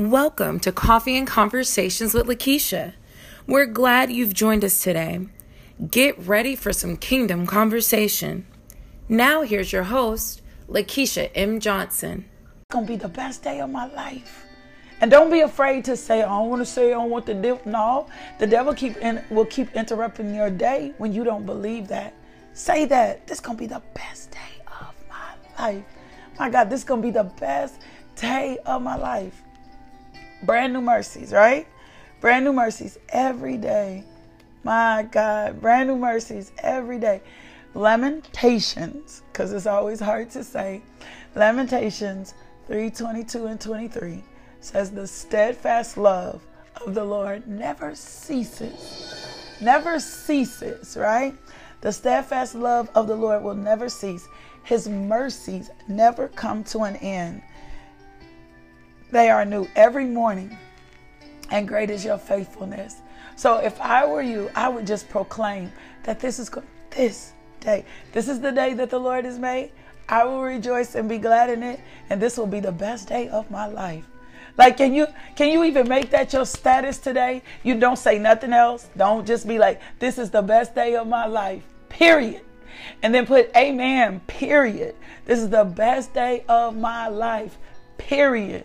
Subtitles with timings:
[0.00, 2.94] Welcome to Coffee and Conversations with Lakeisha.
[3.46, 5.26] We're glad you've joined us today.
[5.90, 8.46] Get ready for some kingdom conversation.
[9.10, 10.40] Now, here's your host,
[10.70, 11.60] Lakeisha M.
[11.60, 12.24] Johnson.
[12.62, 14.46] It's gonna be the best day of my life.
[15.02, 17.34] And don't be afraid to say, I don't want to say I don't want the
[17.34, 17.60] devil.
[17.66, 18.06] No,
[18.38, 22.14] the devil keep in, will keep interrupting your day when you don't believe that.
[22.54, 23.26] Say that.
[23.26, 25.84] This gonna be the best day of my life.
[26.38, 27.74] My God, this gonna be the best
[28.16, 29.42] day of my life
[30.42, 31.66] brand new mercies, right?
[32.20, 34.04] Brand new mercies every day.
[34.62, 37.22] My God, brand new mercies every day.
[37.74, 40.82] Lamentations, because it's always hard to say.
[41.34, 42.34] Lamentations
[42.66, 44.22] 3 22 and 23
[44.60, 46.42] says, The steadfast love
[46.84, 49.56] of the Lord never ceases.
[49.60, 51.34] Never ceases, right?
[51.80, 54.28] The steadfast love of the Lord will never cease.
[54.64, 57.42] His mercies never come to an end.
[59.10, 60.56] They are new every morning,
[61.50, 62.96] and great is your faithfulness.
[63.36, 65.72] So if I were you, I would just proclaim
[66.04, 66.50] that this is
[66.90, 67.84] this day.
[68.12, 69.72] This is the day that the Lord has made.
[70.08, 73.28] I will rejoice and be glad in it, and this will be the best day
[73.28, 74.04] of my life.
[74.58, 77.42] Like, can you can you even make that your status today?
[77.62, 78.88] You don't say nothing else.
[78.96, 82.42] Don't just be like, "This is the best day of my life." Period.
[83.02, 84.20] And then put amen.
[84.26, 84.94] Period.
[85.24, 87.58] This is the best day of my life.
[87.98, 88.64] Period.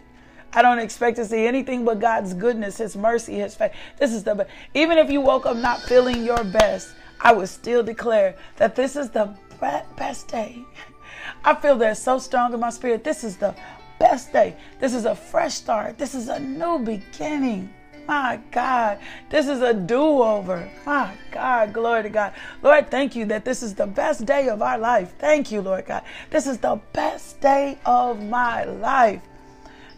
[0.55, 3.73] I don't expect to see anything but God's goodness, His mercy, His faith.
[3.97, 4.49] This is the best.
[4.73, 8.95] Even if you woke up not feeling your best, I would still declare that this
[8.95, 10.63] is the best day.
[11.43, 13.03] I feel that so strong in my spirit.
[13.03, 13.53] This is the
[13.99, 14.55] best day.
[14.79, 15.97] This is a fresh start.
[15.97, 17.73] This is a new beginning.
[18.07, 20.69] My God, this is a do over.
[20.85, 22.33] My God, glory to God.
[22.61, 25.15] Lord, thank you that this is the best day of our life.
[25.17, 26.03] Thank you, Lord God.
[26.29, 29.21] This is the best day of my life.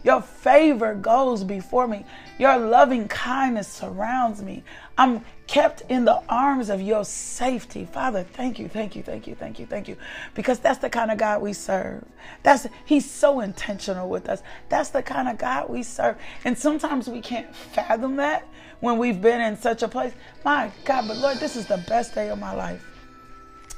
[0.04, 2.04] Your favor goes before me.
[2.38, 4.62] Your loving kindness surrounds me.
[4.96, 7.84] I'm kept in the arms of your safety.
[7.84, 9.96] Father, thank you, thank you, thank you, thank you, thank you.
[10.34, 12.04] Because that's the kind of God we serve.
[12.42, 14.42] That's he's so intentional with us.
[14.68, 16.16] That's the kind of God we serve.
[16.44, 18.46] And sometimes we can't fathom that
[18.80, 20.12] when we've been in such a place.
[20.44, 22.84] My God, but Lord, this is the best day of my life.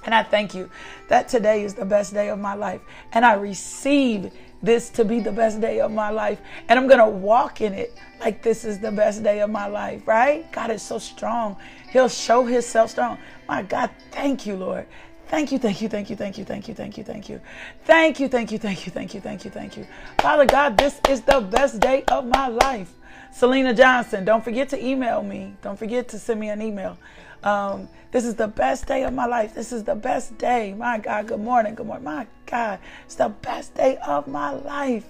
[0.04, 0.70] And I thank you
[1.08, 2.80] that today is the best day of my life.
[3.12, 6.40] And I receive this to be the best day of my life.
[6.68, 9.66] And I'm going to walk in it like this is the best day of my
[9.66, 10.50] life, right?
[10.52, 11.56] God is so strong.
[11.90, 13.18] He'll show himself strong.
[13.48, 14.86] My God, thank you, Lord.
[15.28, 17.40] Thank you, thank you, thank you, thank you, thank you, thank you, thank you.
[17.84, 19.86] Thank you, thank you, thank you, thank you, thank you, thank you.
[20.18, 22.92] Father God, this is the best day of my life.
[23.32, 25.54] Selena Johnson, don't forget to email me.
[25.62, 26.98] Don't forget to send me an email.
[27.42, 29.54] Um, this is the best day of my life.
[29.54, 30.74] This is the best day.
[30.74, 31.74] My God, good morning.
[31.74, 32.04] Good morning.
[32.04, 35.06] My God, it's the best day of my life.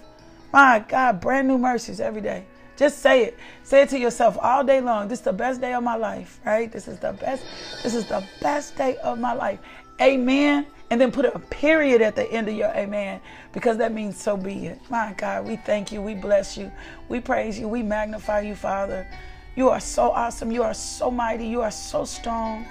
[0.52, 2.44] My God, brand new mercies every day.
[2.76, 3.38] Just say it.
[3.62, 5.08] Say it to yourself all day long.
[5.08, 6.70] This is the best day of my life, right?
[6.70, 7.44] This is the best.
[7.82, 9.58] This is the best day of my life.
[10.00, 10.66] Amen.
[10.91, 13.20] And then put a period at the end of your amen
[13.52, 14.80] because that means so be it.
[14.91, 16.02] My God, we thank you.
[16.02, 16.72] We bless you.
[17.08, 17.68] We praise you.
[17.68, 19.06] We magnify you, Father.
[19.56, 20.50] You are so awesome.
[20.50, 21.46] You are so mighty.
[21.46, 22.66] You are so strong.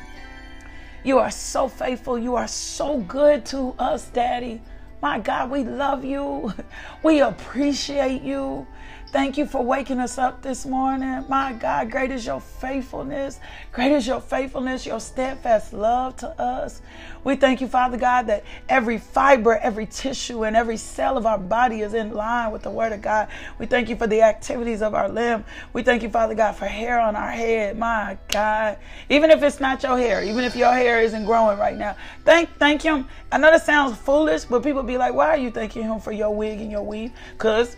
[1.03, 2.17] You are so faithful.
[2.17, 4.61] You are so good to us, Daddy.
[5.01, 6.53] My God, we love you.
[7.03, 8.67] We appreciate you.
[9.11, 11.25] Thank you for waking us up this morning.
[11.27, 13.39] My God, great is your faithfulness.
[13.71, 16.83] Great is your faithfulness, your steadfast love to us.
[17.23, 21.39] We thank you, Father God, that every fiber, every tissue, and every cell of our
[21.39, 23.29] body is in line with the Word of God.
[23.57, 25.43] We thank you for the activities of our limb.
[25.73, 27.79] We thank you, Father God, for hair on our head.
[27.79, 28.77] My God.
[29.09, 31.95] Even if it's not your hair, even if your hair isn't growing right now,
[32.25, 33.07] thank thank Him.
[33.31, 36.11] I know that sounds foolish, but people be like, why are you thanking Him for
[36.11, 37.11] your wig and your weave?
[37.31, 37.75] Because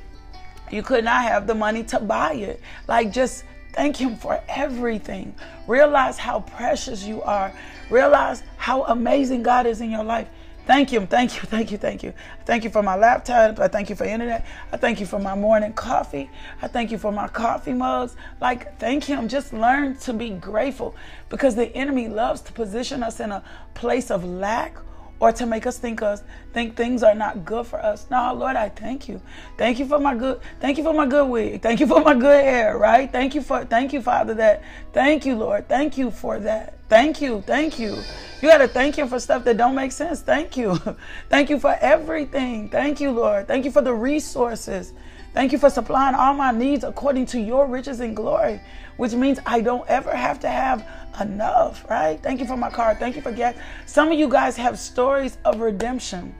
[0.71, 2.61] you could not have the money to buy it.
[2.87, 3.43] Like, just
[3.73, 5.35] thank Him for everything.
[5.67, 7.53] Realize how precious you are.
[7.89, 10.27] Realize how amazing God is in your life.
[10.67, 12.13] Thank you, thank you, thank you, thank you.
[12.45, 13.59] Thank you for my laptop.
[13.59, 14.45] I thank you for internet.
[14.71, 16.29] I thank you for my morning coffee.
[16.61, 18.15] I thank you for my coffee mugs.
[18.39, 19.27] Like, thank Him.
[19.27, 20.95] Just learn to be grateful
[21.29, 23.43] because the enemy loves to position us in a
[23.73, 24.77] place of lack
[25.21, 28.07] or to make us think us think things are not good for us.
[28.09, 29.21] No, Lord, I thank you.
[29.55, 31.61] Thank you for my good thank you for my good wig.
[31.61, 33.09] Thank you for my good hair, right?
[33.09, 35.69] Thank you for thank you, Father, that thank you, Lord.
[35.69, 36.79] Thank you for that.
[36.89, 37.95] Thank you, thank you.
[38.41, 40.21] You gotta thank him for stuff that don't make sense.
[40.21, 40.75] Thank you.
[41.29, 42.67] thank you for everything.
[42.69, 43.47] Thank you, Lord.
[43.47, 44.91] Thank you for the resources.
[45.33, 48.59] Thank you for supplying all my needs according to your riches and glory,
[48.97, 50.85] which means I don't ever have to have
[51.19, 52.21] enough, right?
[52.21, 52.95] Thank you for my car.
[52.95, 53.55] Thank you for gas.
[53.85, 56.33] Some of you guys have stories of redemption,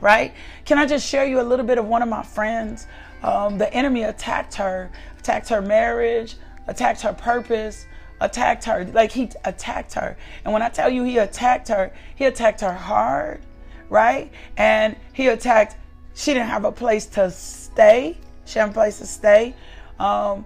[0.00, 0.32] right?
[0.64, 2.86] Can I just share you a little bit of one of my friends
[3.22, 7.86] um, the enemy attacked her, attacked her marriage, attacked her purpose,
[8.20, 8.84] attacked her.
[8.84, 10.16] Like he attacked her.
[10.44, 13.40] And when I tell you he attacked her, he attacked her hard,
[13.88, 14.32] right?
[14.56, 15.76] And he attacked,
[16.14, 18.18] she didn't have a place to stay.
[18.44, 19.54] She had a place to stay.
[19.98, 20.44] Um,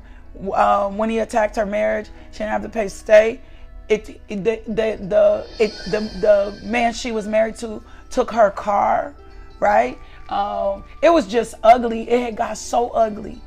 [0.52, 3.40] um, when he attacked her marriage, she didn't have to pay stay.
[3.88, 8.50] It, it the the the, it, the the man she was married to took her
[8.50, 9.14] car,
[9.60, 9.98] right?
[10.28, 12.08] Um, it was just ugly.
[12.10, 13.40] It had got so ugly,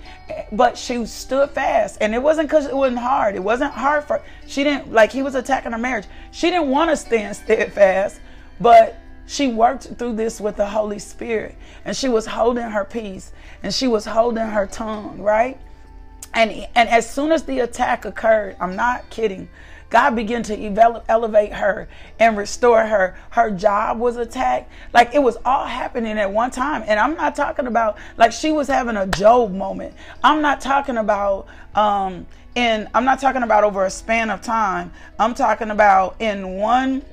[0.54, 3.36] but she stood fast, and it wasn't because it wasn't hard.
[3.36, 6.06] It wasn't hard for she didn't like he was attacking her marriage.
[6.32, 8.22] She didn't want to stand steadfast,
[8.62, 13.32] but she worked through this with the Holy Spirit, and she was holding her peace,
[13.62, 15.60] and she was holding her tongue, right?
[16.34, 19.50] And and as soon as the attack occurred, I'm not kidding.
[19.90, 21.88] God began to elevate her
[22.20, 23.18] and restore her.
[23.31, 24.72] Her job was attacked.
[24.94, 26.84] Like it was all happening at one time.
[26.86, 29.96] And I'm not talking about like she was having a Job moment.
[30.24, 34.92] I'm not talking about um in I'm not talking about over a span of time.
[35.18, 37.04] I'm talking about in one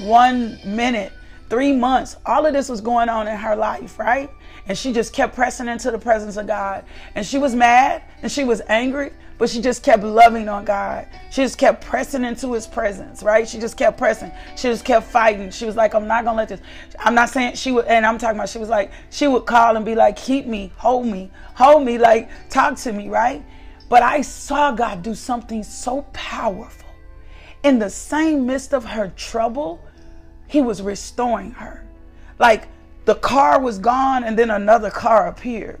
[0.00, 1.12] one minute,
[1.48, 2.16] 3 months.
[2.26, 4.28] All of this was going on in her life, right?
[4.66, 6.84] And she just kept pressing into the presence of God.
[7.14, 11.06] And she was mad and she was angry, but she just kept loving on God.
[11.30, 13.46] She just kept pressing into his presence, right?
[13.46, 14.32] She just kept pressing.
[14.56, 15.50] She just kept fighting.
[15.50, 16.60] She was like, I'm not gonna let this.
[16.98, 19.76] I'm not saying she would, and I'm talking about she was like, she would call
[19.76, 23.44] and be like, keep me, hold me, hold me, like, talk to me, right?
[23.90, 26.88] But I saw God do something so powerful.
[27.64, 29.84] In the same midst of her trouble,
[30.46, 31.84] he was restoring her.
[32.38, 32.68] Like
[33.04, 35.80] the car was gone and then another car appeared.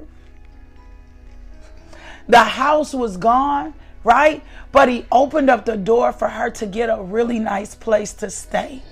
[2.28, 4.42] The house was gone, right?
[4.72, 8.30] But he opened up the door for her to get a really nice place to
[8.30, 8.82] stay.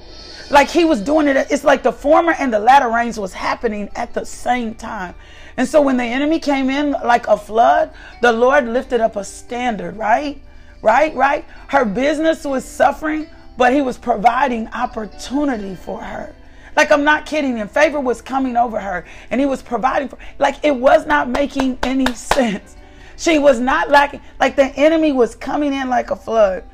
[0.50, 3.88] Like he was doing it, it's like the former and the latter rains was happening
[3.96, 5.14] at the same time.
[5.56, 7.90] And so when the enemy came in like a flood,
[8.20, 10.42] the Lord lifted up a standard, right?
[10.82, 11.44] Right, right?
[11.68, 16.34] Her business was suffering, but he was providing opportunity for her.
[16.76, 17.60] Like I'm not kidding.
[17.60, 21.28] And favor was coming over her and he was providing for like it was not
[21.28, 22.76] making any sense.
[23.16, 24.20] She was not lacking.
[24.40, 26.64] Like the enemy was coming in like a flood.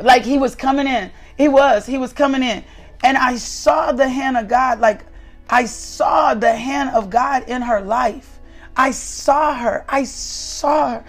[0.00, 1.10] Like he was coming in.
[1.36, 1.86] He was.
[1.86, 2.64] He was coming in.
[3.02, 4.80] And I saw the hand of God.
[4.80, 5.04] Like
[5.48, 8.40] I saw the hand of God in her life.
[8.76, 9.84] I saw her.
[9.88, 11.04] I saw her.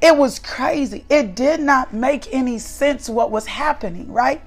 [0.00, 1.04] It was crazy.
[1.08, 4.40] It did not make any sense what was happening, right?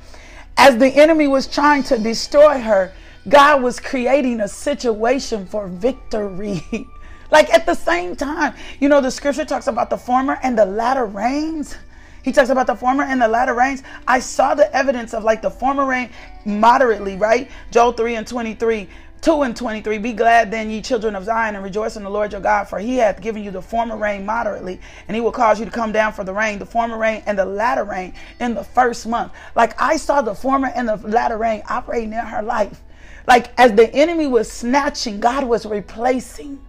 [0.57, 2.93] As the enemy was trying to destroy her,
[3.27, 6.87] God was creating a situation for victory.
[7.31, 10.65] Like at the same time, you know, the scripture talks about the former and the
[10.65, 11.77] latter rains.
[12.23, 13.83] He talks about the former and the latter rains.
[14.05, 16.09] I saw the evidence of like the former rain
[16.43, 17.49] moderately, right?
[17.71, 18.87] Joel 3 and 23.
[19.21, 22.31] 2 and 23 Be glad then, ye children of Zion, and rejoice in the Lord
[22.31, 25.59] your God, for he hath given you the former rain moderately, and he will cause
[25.59, 28.55] you to come down for the rain, the former rain and the latter rain in
[28.55, 29.31] the first month.
[29.55, 32.81] Like I saw the former and the latter rain operating in her life.
[33.27, 36.59] Like as the enemy was snatching, God was replacing.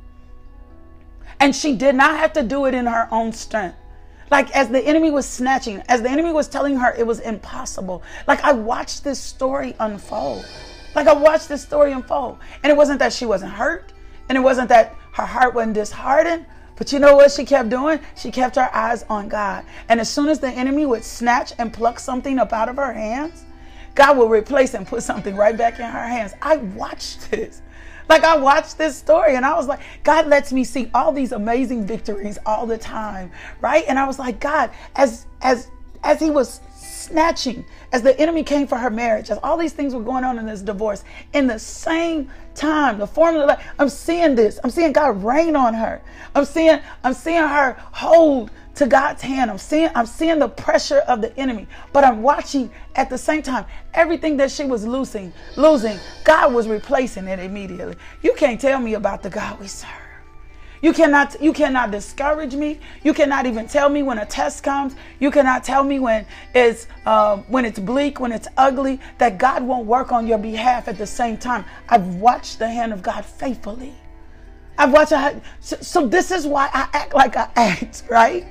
[1.41, 3.77] And she did not have to do it in her own strength.
[4.31, 8.03] Like as the enemy was snatching, as the enemy was telling her it was impossible.
[8.27, 10.45] Like I watched this story unfold.
[10.94, 12.39] Like I watched this story unfold.
[12.62, 13.93] And it wasn't that she wasn't hurt.
[14.29, 16.47] And it wasn't that her heart wasn't disheartened.
[16.77, 18.00] But you know what she kept doing?
[18.17, 19.65] She kept her eyes on God.
[19.89, 22.93] And as soon as the enemy would snatch and pluck something up out of her
[22.93, 23.44] hands,
[23.94, 26.32] God will replace and put something right back in her hands.
[26.41, 27.63] I watched this.
[28.08, 31.32] Like I watched this story and I was like, God lets me see all these
[31.32, 33.31] amazing victories all the time,
[33.61, 33.84] right?
[33.87, 35.69] And I was like, God, as as
[36.03, 36.61] as he was
[37.03, 40.39] snatching, as the enemy came for her marriage, as all these things were going on
[40.39, 44.59] in this divorce, in the same time, the formula, I'm seeing this.
[44.63, 46.03] I'm seeing God rain on her.
[46.35, 49.51] I'm seeing, I'm seeing her hold to God's hand.
[49.51, 53.43] I'm seeing I'm seeing the pressure of the enemy, but I'm watching at the same
[53.43, 57.97] time everything that she was losing, losing, God was replacing it immediately.
[58.23, 59.91] You can't tell me about the God we serve.
[60.82, 62.81] You cannot you cannot discourage me.
[63.05, 64.96] You cannot even tell me when a test comes.
[65.20, 69.62] You cannot tell me when it's uh, when it's bleak, when it's ugly, that God
[69.62, 71.65] won't work on your behalf at the same time.
[71.89, 73.94] I've watched the hand of God faithfully.
[74.77, 75.12] I've watched.
[75.60, 78.44] So, so this is why I act like I act, right?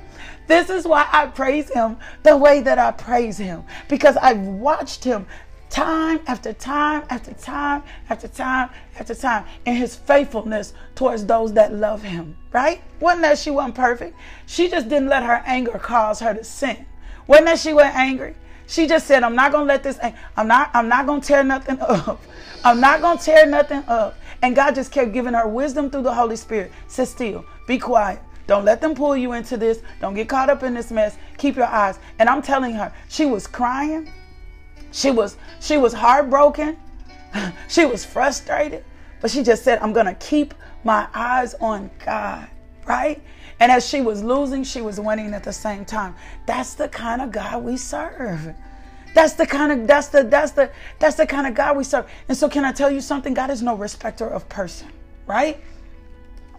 [0.46, 5.04] This is why I praise him the way that I praise him because I've watched
[5.04, 5.26] him
[5.72, 8.68] time after time after time after time
[9.00, 12.82] after time in his faithfulness towards those that love him, right?
[13.00, 14.14] Wasn't that she wasn't perfect?
[14.46, 16.84] She just didn't let her anger cause her to sin.
[17.26, 18.34] Wasn't that she wasn't angry?
[18.66, 19.98] She just said, I'm not gonna let this
[20.36, 22.20] I'm not I'm not gonna tear nothing up.
[22.64, 24.18] I'm not gonna tear nothing up.
[24.42, 26.70] And God just kept giving her wisdom through the Holy Spirit.
[26.86, 28.20] Sit still, be quiet.
[28.46, 29.80] Don't let them pull you into this.
[30.00, 31.16] Don't get caught up in this mess.
[31.38, 31.98] Keep your eyes.
[32.18, 34.10] And I'm telling her, she was crying.
[34.92, 36.76] She was she was heartbroken.
[37.68, 38.84] she was frustrated.
[39.20, 42.48] But she just said, I'm gonna keep my eyes on God.
[42.86, 43.22] Right?
[43.58, 46.14] And as she was losing, she was winning at the same time.
[46.46, 48.54] That's the kind of God we serve.
[49.14, 52.10] That's the kind of that's the that's the that's the kind of God we serve.
[52.28, 53.34] And so can I tell you something?
[53.34, 54.88] God is no respecter of person,
[55.26, 55.62] right?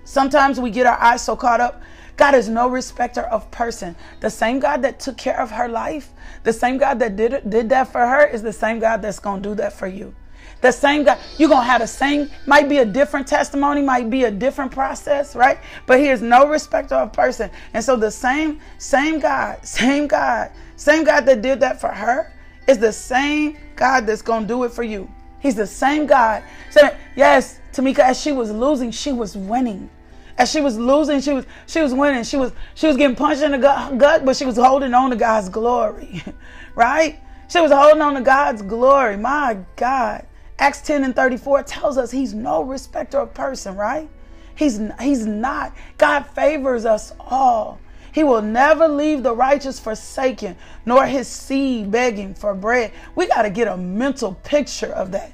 [0.05, 1.81] Sometimes we get our eyes so caught up.
[2.15, 3.95] God is no respecter of person.
[4.19, 6.11] The same God that took care of her life,
[6.43, 9.41] the same God that did did that for her is the same God that's going
[9.41, 10.13] to do that for you.
[10.61, 14.09] The same God, you're going to have the same, might be a different testimony, might
[14.09, 15.57] be a different process, right?
[15.85, 17.51] But he is no respecter of person.
[17.73, 22.31] And so the same, same God, same God, same God that did that for her
[22.65, 25.11] is the same God that's going to do it for you.
[25.41, 26.43] He's the same God.
[26.71, 29.89] So, yes, Tamika, as she was losing, she was winning.
[30.37, 32.23] As she was losing, she was she was winning.
[32.23, 35.11] She was she was getting punched in the gut, gut but she was holding on
[35.11, 36.23] to God's glory,
[36.75, 37.19] right?
[37.49, 39.17] She was holding on to God's glory.
[39.17, 40.25] My God,
[40.57, 44.09] Acts ten and thirty four tells us He's no respecter of person, right?
[44.55, 45.75] He's He's not.
[45.97, 47.79] God favors us all.
[48.13, 52.91] He will never leave the righteous forsaken, nor his seed begging for bread.
[53.15, 55.33] We got to get a mental picture of that.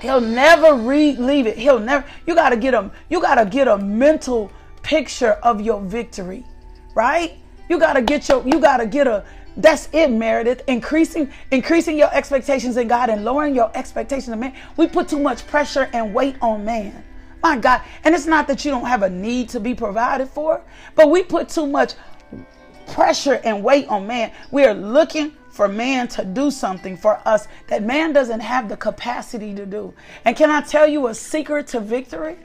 [0.00, 1.56] He'll never re- leave it.
[1.56, 2.04] He'll never.
[2.26, 2.90] You got to get a.
[3.08, 4.50] You got to get a mental
[4.82, 6.44] picture of your victory,
[6.94, 7.38] right?
[7.68, 8.46] You got to get your.
[8.46, 9.24] You got to get a.
[9.56, 10.62] That's it, Meredith.
[10.68, 14.54] Increasing, increasing your expectations in God and lowering your expectations in man.
[14.76, 17.04] We put too much pressure and weight on man.
[17.42, 17.82] My God.
[18.04, 20.62] And it's not that you don't have a need to be provided for,
[20.94, 21.94] but we put too much
[22.86, 24.32] pressure and weight on man.
[24.50, 28.76] We are looking for man to do something for us that man doesn't have the
[28.76, 29.92] capacity to do.
[30.24, 32.36] And can I tell you a secret to victory?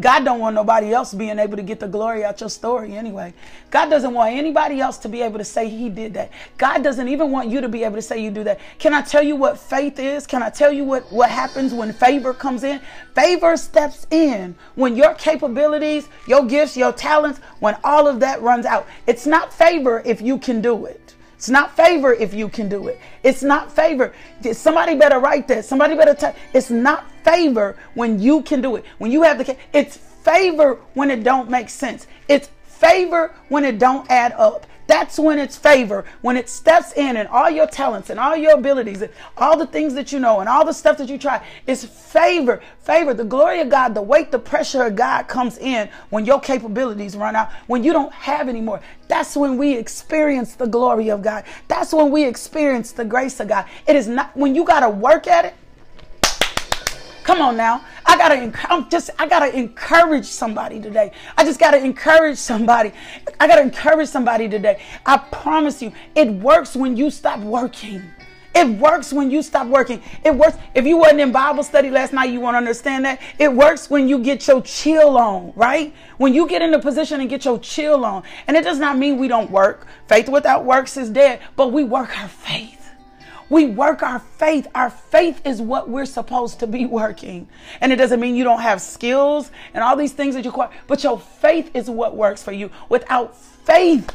[0.00, 3.34] God don't want nobody else being able to get the glory out your story anyway.
[3.70, 6.30] God doesn't want anybody else to be able to say he did that.
[6.56, 8.58] God doesn't even want you to be able to say you do that.
[8.78, 10.26] Can I tell you what faith is?
[10.26, 12.80] Can I tell you what, what happens when favor comes in?
[13.14, 18.64] Favor steps in when your capabilities, your gifts, your talents, when all of that runs
[18.64, 18.86] out.
[19.06, 21.16] It's not favor if you can do it.
[21.38, 22.98] It's not favor if you can do it.
[23.22, 24.12] It's not favor.
[24.50, 25.64] Somebody better write that.
[25.64, 26.34] Somebody better tell.
[26.52, 28.84] It's not favor when you can do it.
[28.98, 29.56] When you have the.
[29.72, 32.08] It's favor when it don't make sense.
[32.26, 34.66] It's favor when it don't add up.
[34.88, 38.54] That's when it's favor, when it steps in and all your talents and all your
[38.54, 41.46] abilities and all the things that you know and all the stuff that you try
[41.66, 42.62] is favor.
[42.80, 43.12] Favor.
[43.12, 47.16] The glory of God, the weight, the pressure of God comes in when your capabilities
[47.16, 48.80] run out, when you don't have anymore.
[49.08, 51.44] That's when we experience the glory of God.
[51.68, 53.66] That's when we experience the grace of God.
[53.86, 55.54] It is not when you got to work at it.
[57.24, 57.84] Come on now.
[58.08, 61.12] I gotta I'm just I gotta encourage somebody today.
[61.36, 62.92] I just gotta encourage somebody.
[63.38, 64.82] I gotta encourage somebody today.
[65.04, 68.02] I promise you, it works when you stop working.
[68.54, 70.02] It works when you stop working.
[70.24, 70.56] It works.
[70.74, 73.20] If you wasn't in Bible study last night, you won't understand that.
[73.38, 75.94] It works when you get your chill on, right?
[76.16, 78.22] When you get in a position and get your chill on.
[78.46, 79.86] And it does not mean we don't work.
[80.06, 82.77] Faith without works is dead, but we work our faith.
[83.50, 84.66] We work our faith.
[84.74, 87.48] Our faith is what we're supposed to be working.
[87.80, 90.70] And it doesn't mean you don't have skills and all these things that you acquire,
[90.86, 92.70] but your faith is what works for you.
[92.88, 94.10] Without faith,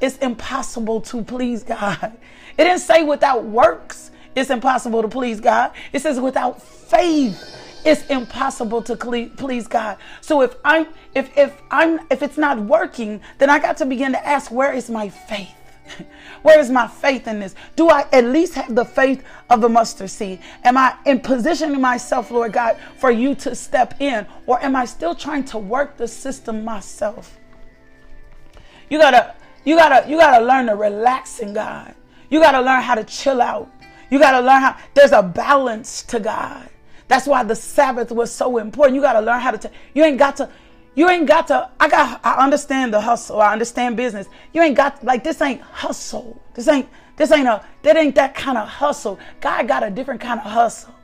[0.00, 2.16] it's impossible to please God.
[2.58, 5.72] It didn't say without works, it's impossible to please God.
[5.94, 7.42] It says without faith,
[7.82, 9.96] it's impossible to please God.
[10.20, 14.12] So if I'm if if I'm if it's not working, then I got to begin
[14.12, 15.54] to ask where is my faith?
[16.42, 17.54] Where is my faith in this?
[17.76, 20.40] Do I at least have the faith of the mustard seed?
[20.64, 24.26] Am I in positioning myself, Lord God, for you to step in?
[24.46, 27.38] Or am I still trying to work the system myself?
[28.90, 29.34] You gotta,
[29.64, 31.94] you gotta, you gotta learn to relax in God.
[32.30, 33.70] You gotta learn how to chill out.
[34.10, 36.68] You gotta learn how there's a balance to God.
[37.08, 38.94] That's why the Sabbath was so important.
[38.94, 39.58] You gotta learn how to.
[39.58, 40.48] T- you ain't got to.
[40.94, 43.40] You ain't got to, I got, I understand the hustle.
[43.40, 44.26] I understand business.
[44.52, 46.40] You ain't got, like, this ain't hustle.
[46.54, 49.18] This ain't, this ain't a, that ain't that kind of hustle.
[49.40, 50.94] God got a different kind of hustle.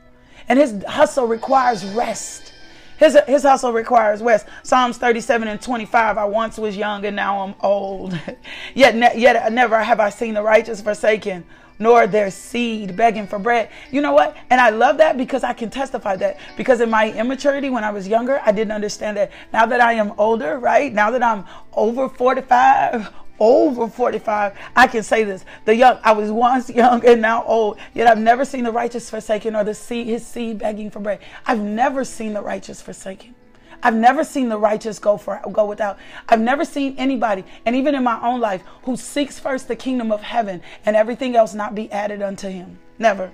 [0.47, 2.53] And his hustle requires rest.
[2.97, 4.45] His, his hustle requires rest.
[4.61, 6.17] Psalms 37 and 25.
[6.17, 8.19] I once was young and now I'm old.
[8.75, 11.45] yet, ne- yet never have I seen the righteous forsaken
[11.79, 13.69] nor their seed begging for bread.
[13.89, 14.35] You know what?
[14.49, 16.37] And I love that because I can testify that.
[16.57, 19.31] Because in my immaturity when I was younger, I didn't understand that.
[19.53, 20.93] Now that I am older, right?
[20.93, 25.45] Now that I'm over 45, over 45, I can say this.
[25.63, 29.09] The young, I was once young and now old, yet I've never seen the righteous
[29.09, 31.19] forsaken or the seed, his seed begging for bread.
[31.45, 33.35] I've never seen the righteous forsaken.
[33.81, 35.97] I've never seen the righteous go for go without.
[36.27, 40.11] I've never seen anybody, and even in my own life, who seeks first the kingdom
[40.11, 42.79] of heaven and everything else not be added unto him.
[42.97, 43.31] Never.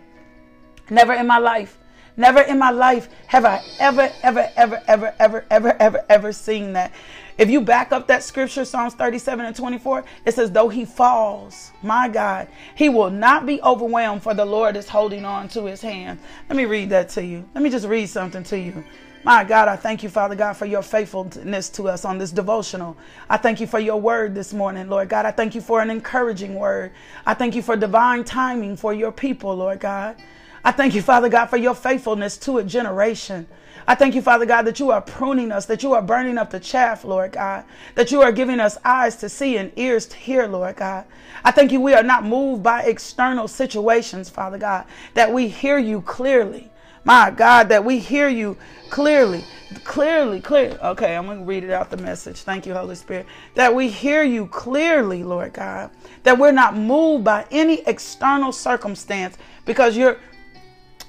[0.89, 1.79] Never in my life.
[2.17, 6.73] Never in my life have I ever, ever, ever, ever, ever, ever, ever, ever seen
[6.73, 6.93] that.
[7.37, 11.73] If you back up that scripture, Psalms 37 and 24, it says, Though he falls,
[11.83, 15.81] my God, he will not be overwhelmed, for the Lord is holding on to his
[15.81, 16.19] hand.
[16.47, 17.43] Let me read that to you.
[17.53, 18.85] Let me just read something to you.
[19.25, 22.95] My God, I thank you, Father God, for your faithfulness to us on this devotional.
[23.27, 25.25] I thank you for your word this morning, Lord God.
[25.25, 26.91] I thank you for an encouraging word.
[27.25, 30.17] I thank you for divine timing for your people, Lord God.
[30.63, 33.47] I thank you, Father God, for your faithfulness to a generation.
[33.87, 36.51] I thank you, Father God, that you are pruning us, that you are burning up
[36.51, 37.63] the chaff, Lord God,
[37.95, 41.03] that you are giving us eyes to see and ears to hear, Lord God.
[41.43, 45.79] I thank you, we are not moved by external situations, Father God, that we hear
[45.79, 46.69] you clearly.
[47.05, 48.57] My God, that we hear you
[48.89, 49.45] clearly,
[49.83, 50.77] clearly, clear.
[50.83, 52.41] Okay, I'm going to read it out the message.
[52.41, 53.27] Thank you, Holy Spirit.
[53.53, 55.91] That we hear you clearly, Lord God.
[56.23, 60.17] That we're not moved by any external circumstance because you're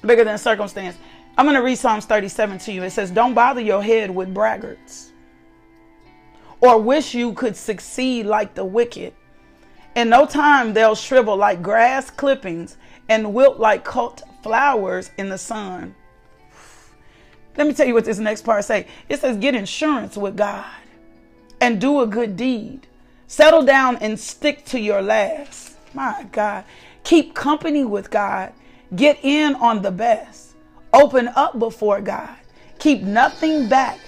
[0.05, 0.95] bigger than circumstance.
[1.35, 2.83] I'm going to read Psalms 37 to you.
[2.83, 5.11] It says, Don't bother your head with braggarts
[6.61, 9.13] or wish you could succeed like the wicked.
[9.95, 12.77] In no time they'll shrivel like grass clippings
[13.09, 15.95] and wilt like cut flowers in the sun.
[17.55, 18.87] Let me tell you what this next part say.
[19.09, 20.65] It says, Get insurance with God
[21.61, 22.87] and do a good deed.
[23.27, 25.75] Settle down and stick to your last.
[25.93, 26.63] My God.
[27.03, 28.53] Keep company with God
[28.95, 30.55] Get in on the best.
[30.93, 32.35] Open up before God.
[32.79, 33.99] Keep nothing back.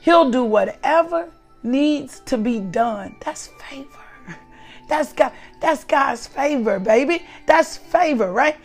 [0.00, 1.30] He'll do whatever
[1.62, 3.16] needs to be done.
[3.24, 3.88] That's favor.
[4.88, 5.32] That's God.
[5.60, 7.24] That's God's favor, baby.
[7.46, 8.56] That's favor, right?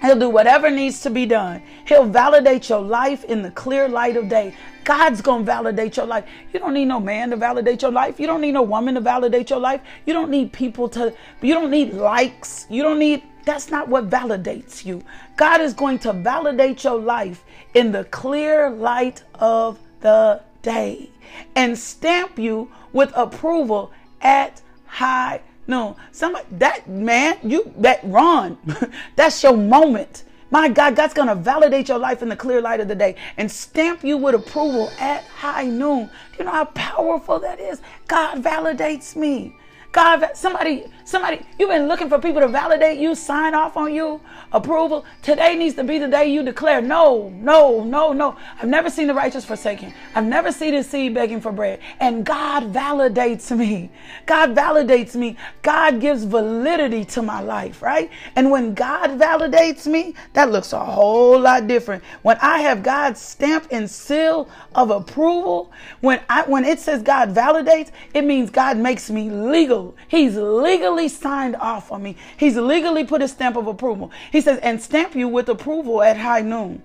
[0.00, 1.62] He'll do whatever needs to be done.
[1.86, 4.54] He'll validate your life in the clear light of day.
[4.84, 6.24] God's going to validate your life.
[6.52, 8.18] You don't need no man to validate your life.
[8.18, 9.82] You don't need no woman to validate your life.
[10.06, 12.66] You don't need people to, you don't need likes.
[12.70, 15.02] You don't need that's not what validates you.
[15.36, 17.42] God is going to validate your life
[17.74, 21.10] in the clear light of the day
[21.54, 25.94] and stamp you with approval at high noon.
[26.12, 28.58] Somebody that man, you that Ron,
[29.16, 30.24] that's your moment.
[30.50, 33.50] My God, God's to validate your life in the clear light of the day and
[33.50, 36.06] stamp you with approval at high noon.
[36.06, 37.80] Do you know how powerful that is?
[38.08, 39.56] God validates me.
[39.92, 44.20] God, somebody, somebody, you've been looking for people to validate you, sign off on you,
[44.52, 45.04] approval.
[45.20, 48.36] Today needs to be the day you declare, no, no, no, no.
[48.60, 49.92] I've never seen the righteous forsaken.
[50.14, 51.80] I've never seen his seed begging for bread.
[51.98, 53.90] And God validates me.
[54.26, 55.36] God validates me.
[55.62, 58.10] God gives validity to my life, right?
[58.36, 62.04] And when God validates me, that looks a whole lot different.
[62.22, 67.34] When I have God's stamp and seal of approval, when I when it says God
[67.34, 72.16] validates, it means God makes me legal He's legally signed off on me.
[72.36, 74.10] He's legally put a stamp of approval.
[74.32, 76.82] He says, and stamp you with approval at high noon.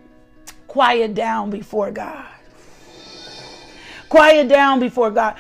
[0.68, 2.26] Quiet down before God.
[4.10, 5.36] Quiet down before God.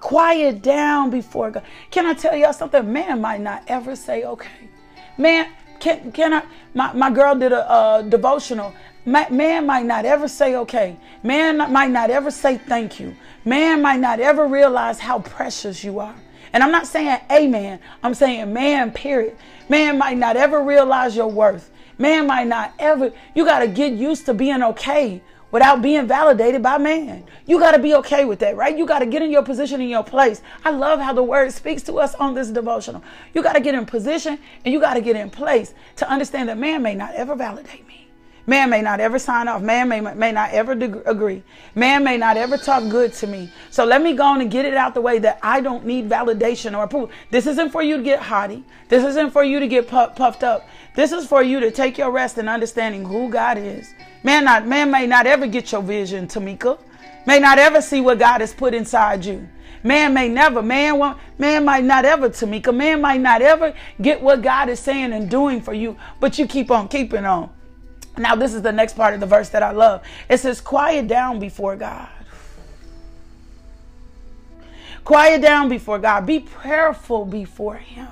[0.00, 1.62] Quiet down before God.
[1.90, 2.92] Can I tell y'all something?
[2.92, 4.68] Man might not ever say okay.
[5.16, 5.48] Man,
[5.80, 6.42] can, can I?
[6.74, 8.74] My, my girl did a, a devotional.
[9.04, 10.96] Man might not ever say okay.
[11.22, 13.16] Man might not ever say thank you.
[13.44, 16.14] Man might not ever realize how precious you are.
[16.52, 17.80] And I'm not saying amen.
[18.02, 19.36] I'm saying man, period.
[19.68, 21.70] Man might not ever realize your worth.
[21.98, 26.62] Man might not ever, you got to get used to being okay without being validated
[26.62, 27.24] by man.
[27.46, 28.76] You got to be okay with that, right?
[28.76, 30.42] You got to get in your position in your place.
[30.64, 33.04] I love how the word speaks to us on this devotional.
[33.34, 36.48] You got to get in position and you got to get in place to understand
[36.48, 38.08] that man may not ever validate me.
[38.46, 39.62] Man may not ever sign off.
[39.62, 41.42] Man may, may not ever de- agree.
[41.76, 43.52] Man may not ever talk good to me.
[43.70, 46.08] So let me go on and get it out the way that I don't need
[46.08, 47.10] validation or approval.
[47.30, 48.64] This isn't for you to get haughty.
[48.88, 50.66] This isn't for you to get puff- puffed up.
[50.96, 53.94] This is for you to take your rest in understanding who God is.
[54.24, 56.78] Man, not, man may not ever get your vision, Tamika.
[57.26, 59.48] May not ever see what God has put inside you.
[59.84, 62.74] Man may never, man man might not ever, Tamika.
[62.74, 66.46] Man might not ever get what God is saying and doing for you, but you
[66.46, 67.50] keep on keeping on.
[68.16, 70.02] Now, this is the next part of the verse that I love.
[70.28, 72.08] It says, Quiet down before God.
[75.04, 76.26] Quiet down before God.
[76.26, 78.08] Be prayerful before Him.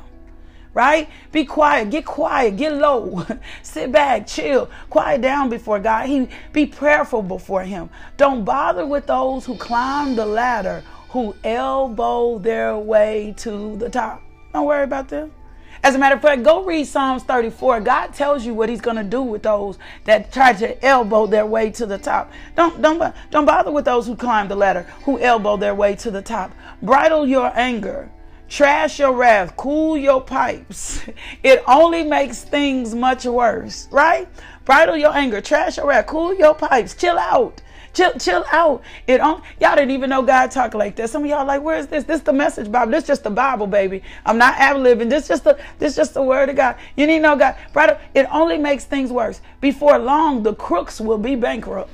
[0.73, 1.09] Right?
[1.33, 1.91] Be quiet.
[1.91, 2.57] Get quiet.
[2.57, 3.27] Get low.
[3.63, 4.27] Sit back.
[4.27, 4.71] Chill.
[4.89, 6.07] Quiet down before God.
[6.07, 7.91] He be prayerful before Him.
[8.17, 14.23] Don't bother with those who climb the ladder who elbow their way to the top.
[14.53, 15.33] Don't worry about them.
[15.83, 17.81] As a matter of fact, go read Psalms 34.
[17.81, 21.47] God tells you what He's going to do with those that try to elbow their
[21.47, 22.31] way to the top.
[22.55, 26.11] Don't don't don't bother with those who climb the ladder, who elbow their way to
[26.11, 26.53] the top.
[26.83, 28.11] Bridle your anger.
[28.51, 31.03] Trash your wrath, cool your pipes.
[31.43, 34.29] It only makes things much worse, right?
[34.65, 37.63] Bridle your anger, trash your wrath, cool your pipes, chill out.
[37.93, 38.83] Chill, chill out.
[39.07, 41.11] It on y'all didn't even know God talk like that.
[41.11, 42.05] Some of y'all like, where is this?
[42.05, 42.93] This the message Bible.
[42.93, 44.03] This just the Bible, baby.
[44.25, 45.09] I'm not ad living.
[45.09, 46.77] This just the this just the word of God.
[46.97, 47.57] You need know God.
[47.73, 49.41] Brother, it only makes things worse.
[49.61, 51.91] Before long, the crooks will be bankrupt.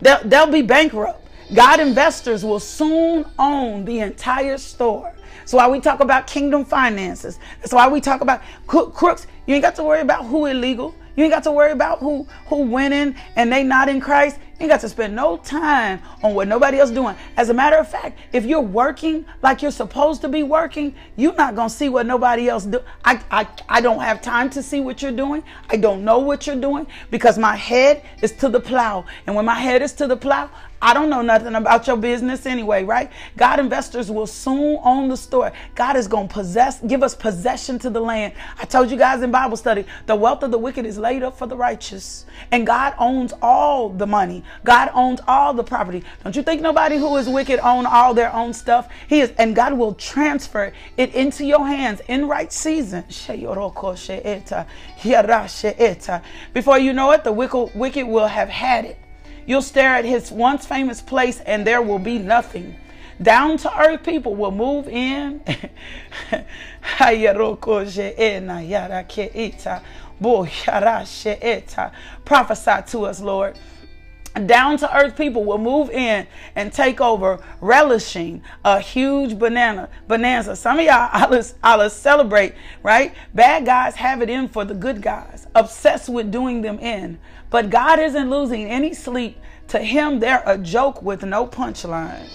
[0.00, 1.26] They'll, they'll be bankrupt.
[1.54, 5.12] God investors will soon own the entire store.
[5.38, 7.38] That's why we talk about kingdom finances.
[7.60, 9.26] That's why we talk about crooks.
[9.46, 10.94] You ain't got to worry about who illegal.
[11.16, 14.38] You ain't got to worry about who who winning and they not in Christ.
[14.58, 17.14] You ain't got to spend no time on what nobody else doing.
[17.36, 21.34] As a matter of fact, if you're working like you're supposed to be working, you're
[21.34, 22.80] not gonna see what nobody else do.
[23.04, 25.42] I I, I don't have time to see what you're doing.
[25.70, 29.04] I don't know what you're doing because my head is to the plow.
[29.26, 30.50] And when my head is to the plow,
[30.80, 33.10] I don't know nothing about your business anyway, right?
[33.36, 35.52] God investors will soon own the store.
[35.74, 38.34] God is going to possess, give us possession to the land.
[38.58, 41.38] I told you guys in Bible study, the wealth of the wicked is laid up
[41.38, 42.26] for the righteous.
[42.50, 44.44] And God owns all the money.
[44.64, 46.04] God owns all the property.
[46.22, 48.88] Don't you think nobody who is wicked own all their own stuff?
[49.08, 53.04] He is, and God will transfer it into your hands in right season.
[56.52, 58.98] Before you know it, the wicked will have had it.
[59.46, 62.76] You'll stare at his once famous place and there will be nothing.
[63.22, 65.40] Down to earth people will move in.
[72.24, 73.58] Prophesy to us, Lord
[74.44, 80.54] down to earth people will move in and take over, relishing a huge banana bonanza.
[80.56, 81.08] Some of y'all,
[81.62, 83.14] I'll, celebrate, right?
[83.32, 87.18] Bad guys have it in for the good guys, obsessed with doing them in.
[87.56, 89.38] But God isn't losing any sleep.
[89.68, 92.28] To him, they're a joke with no punchline.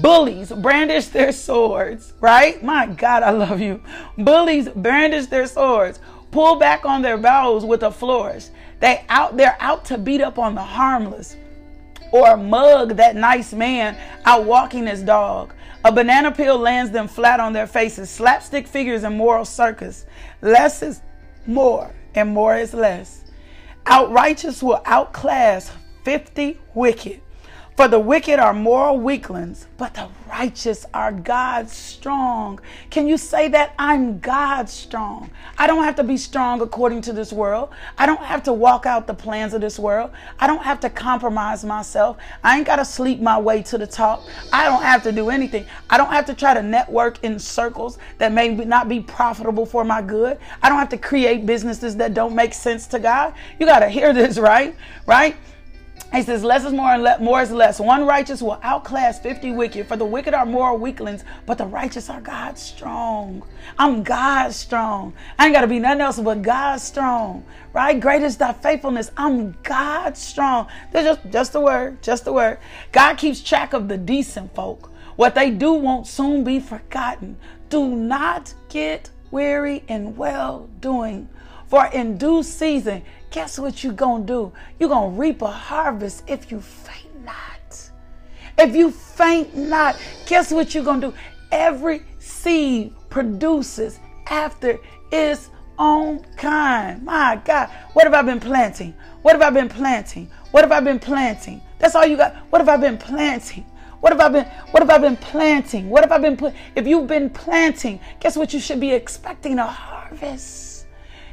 [0.00, 2.62] Bullies brandish their swords, right?
[2.62, 3.82] My God, I love you.
[4.16, 8.46] Bullies brandish their swords, pull back on their bows with a flourish.
[8.80, 11.36] They out they're out to beat up on the harmless
[12.10, 15.52] or mug that nice man out walking his dog.
[15.84, 18.08] A banana peel lands them flat on their faces.
[18.08, 20.06] Slapstick figures in moral circus.
[20.40, 21.02] Less is
[21.46, 23.23] more and more is less.
[23.86, 25.70] Outrighteous will outclass
[26.04, 27.20] 50 wicked.
[27.76, 32.60] For the wicked are moral weaklings, but the righteous are God's strong.
[32.88, 33.74] Can you say that?
[33.80, 35.32] I'm God's strong.
[35.58, 37.70] I don't have to be strong according to this world.
[37.98, 40.12] I don't have to walk out the plans of this world.
[40.38, 42.16] I don't have to compromise myself.
[42.44, 44.22] I ain't got to sleep my way to the top.
[44.52, 45.66] I don't have to do anything.
[45.90, 49.82] I don't have to try to network in circles that may not be profitable for
[49.82, 50.38] my good.
[50.62, 53.34] I don't have to create businesses that don't make sense to God.
[53.58, 54.76] You got to hear this, right?
[55.06, 55.36] Right?
[56.14, 57.80] He says, less is more and le- more is less.
[57.80, 59.88] One righteous will outclass 50 wicked.
[59.88, 63.42] For the wicked are moral weaklings, but the righteous are God strong.
[63.78, 65.12] I'm God strong.
[65.38, 67.98] I ain't got to be nothing else but God strong, right?
[67.98, 69.10] Great is thy faithfulness.
[69.16, 70.68] I'm God strong.
[70.92, 72.58] There's just, just the word, just the word.
[72.92, 74.92] God keeps track of the decent folk.
[75.16, 77.36] What they do won't soon be forgotten.
[77.70, 81.28] Do not get weary in well doing,
[81.66, 83.02] for in due season
[83.34, 84.52] guess what you're going to do?
[84.78, 87.90] You're going to reap a harvest if you faint not.
[88.56, 91.14] If you faint not, guess what you're going to do?
[91.50, 94.78] Every seed produces after
[95.10, 97.02] its own kind.
[97.02, 98.94] My God, what have I been planting?
[99.22, 100.30] What have I been planting?
[100.52, 101.60] What have I been planting?
[101.80, 102.36] That's all you got.
[102.50, 103.64] What have I been planting?
[103.98, 105.90] What have I been what have I been planting?
[105.90, 109.58] What have I been put if you've been planting, guess what you should be expecting
[109.58, 110.73] a harvest.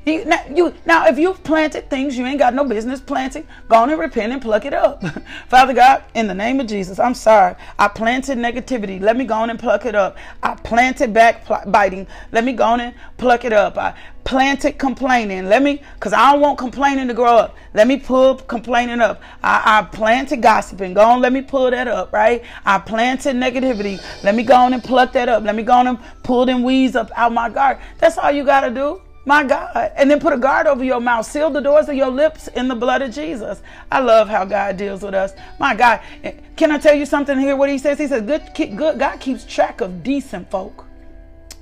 [0.04, 3.92] Now, you, now, if you've planted things you ain't got no business planting, go on
[3.92, 5.04] and repent and pluck it up.
[5.48, 7.56] Father God, in the name of Jesus, I'm sorry.
[7.78, 9.00] I planted negativity.
[9.00, 10.18] Let me go on and pluck it up.
[10.42, 12.08] I planted backbiting.
[12.32, 13.78] Let me go on and pluck it up.
[13.78, 15.46] I planted complaining.
[15.46, 17.56] Let me, because I don't want complaining to grow up.
[17.76, 19.22] Let me pull complaining up.
[19.44, 20.96] I, I planted gossiping.
[20.96, 22.44] Go on, let me pull that up, right?
[22.66, 24.04] I planted negativity.
[24.24, 25.44] Let me go on and pluck that up.
[25.44, 27.84] Let me go on and pull them weeds up out my garden.
[28.00, 29.00] That's all you got to do.
[29.26, 29.92] My God.
[29.96, 31.26] And then put a guard over your mouth.
[31.26, 33.62] Seal the doors of your lips in the blood of Jesus.
[33.92, 35.34] I love how God deals with us.
[35.60, 36.02] My God.
[36.56, 37.56] Can I tell you something here?
[37.56, 38.00] What he says?
[38.00, 40.86] He says, good, good God keeps track of decent folk.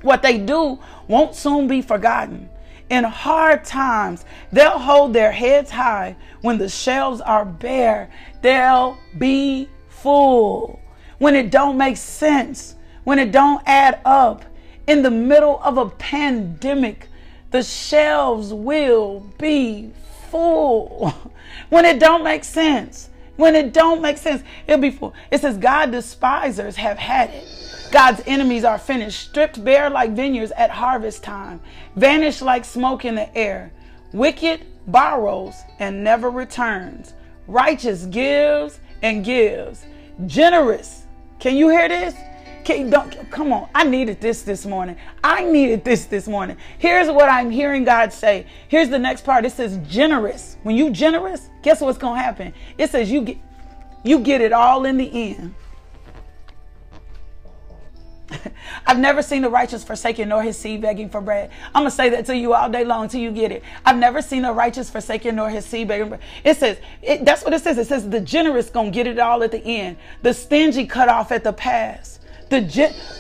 [0.02, 2.50] What they do won't soon be forgotten.
[2.90, 6.16] In hard times, they'll hold their heads high.
[6.42, 8.10] When the shelves are bare,
[8.42, 10.80] they'll be full.
[11.20, 14.44] when it don't make sense, when it don't add up.
[14.88, 17.09] In the middle of a pandemic,
[17.52, 19.92] the shelves will be
[20.30, 21.14] full.
[21.70, 25.14] when it don't make sense, when it don't make sense, it'll be full.
[25.32, 27.48] It says, God despisers have had it.
[27.92, 31.60] God's enemies are finished, stripped bare like vineyards at harvest time,
[31.96, 33.72] vanished like smoke in the air.
[34.14, 37.14] Wicked borrows and never returns.
[37.48, 39.86] Righteous gives and gives.
[40.26, 41.06] Generous.
[41.40, 42.14] Can you hear this?
[42.70, 43.68] Can, don't, come on.
[43.74, 44.96] I needed this this morning.
[45.24, 46.56] I needed this this morning.
[46.78, 48.46] Here's what I'm hearing God say.
[48.68, 49.44] Here's the next part.
[49.44, 50.56] It says generous.
[50.62, 52.54] When you generous, guess what's going to happen?
[52.78, 53.38] It says you get
[54.04, 55.56] you get it all in the end.
[58.86, 61.50] I've never seen the righteous forsaken nor his seed begging for bread.
[61.74, 63.64] I'm going to say that to you all day long until you get it.
[63.84, 66.22] I've never seen the righteous forsaken nor his seed begging bread.
[66.44, 67.80] It says, it, that's what it says.
[67.80, 69.98] It says the generous going to get it all at the end.
[70.22, 72.19] The stingy cut off at the pass.
[72.50, 72.62] The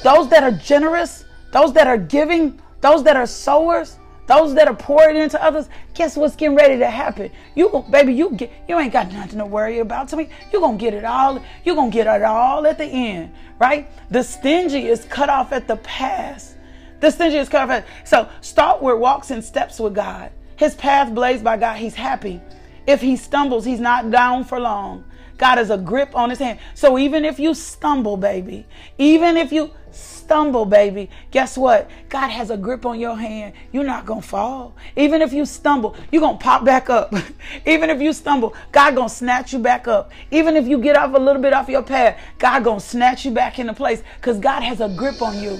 [0.04, 3.98] those that are generous, those that are giving, those that are sowers,
[4.30, 7.32] those that are pouring into others, guess what's getting ready to happen?
[7.56, 10.08] You, baby, you get, you ain't got nothing to worry about.
[10.10, 11.44] To me, you gonna get it all.
[11.66, 13.90] You gonna get it all at the end, right?
[14.12, 16.56] The stingy is cut off at the pass.
[17.00, 17.88] The stingy is cut off at.
[18.06, 20.32] So Stalwart walks in steps with God.
[20.58, 21.78] His path blazed by God.
[21.78, 22.40] He's happy.
[22.86, 25.06] If he stumbles, he's not down for long.
[25.40, 26.60] God has a grip on his hand.
[26.76, 31.90] So even if you stumble, baby, even if you stumble, baby, guess what?
[32.10, 33.54] God has a grip on your hand.
[33.72, 34.76] You're not going to fall.
[34.96, 37.14] Even if you stumble, you're going to pop back up.
[37.66, 40.12] Even if you stumble, God going to snatch you back up.
[40.30, 43.26] Even if you get off a little bit off your path, God going to snatch
[43.26, 45.58] you back into place because God has a grip on you.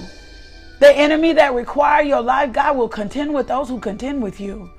[0.78, 4.70] The enemy that require your life, God will contend with those who contend with you.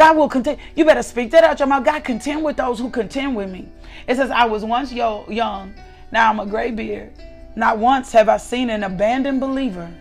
[0.00, 0.56] God will contend.
[0.74, 1.84] You better speak that out your mouth.
[1.84, 3.68] God contend with those who contend with me.
[4.08, 5.74] It says, I was once yo- young,
[6.10, 7.12] now I'm a gray beard.
[7.54, 9.92] Not once have I seen an abandoned believer.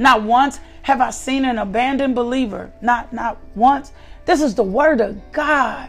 [0.00, 2.72] Not once have I seen an abandoned believer.
[2.82, 3.92] Not not once.
[4.24, 5.88] This is the word of God.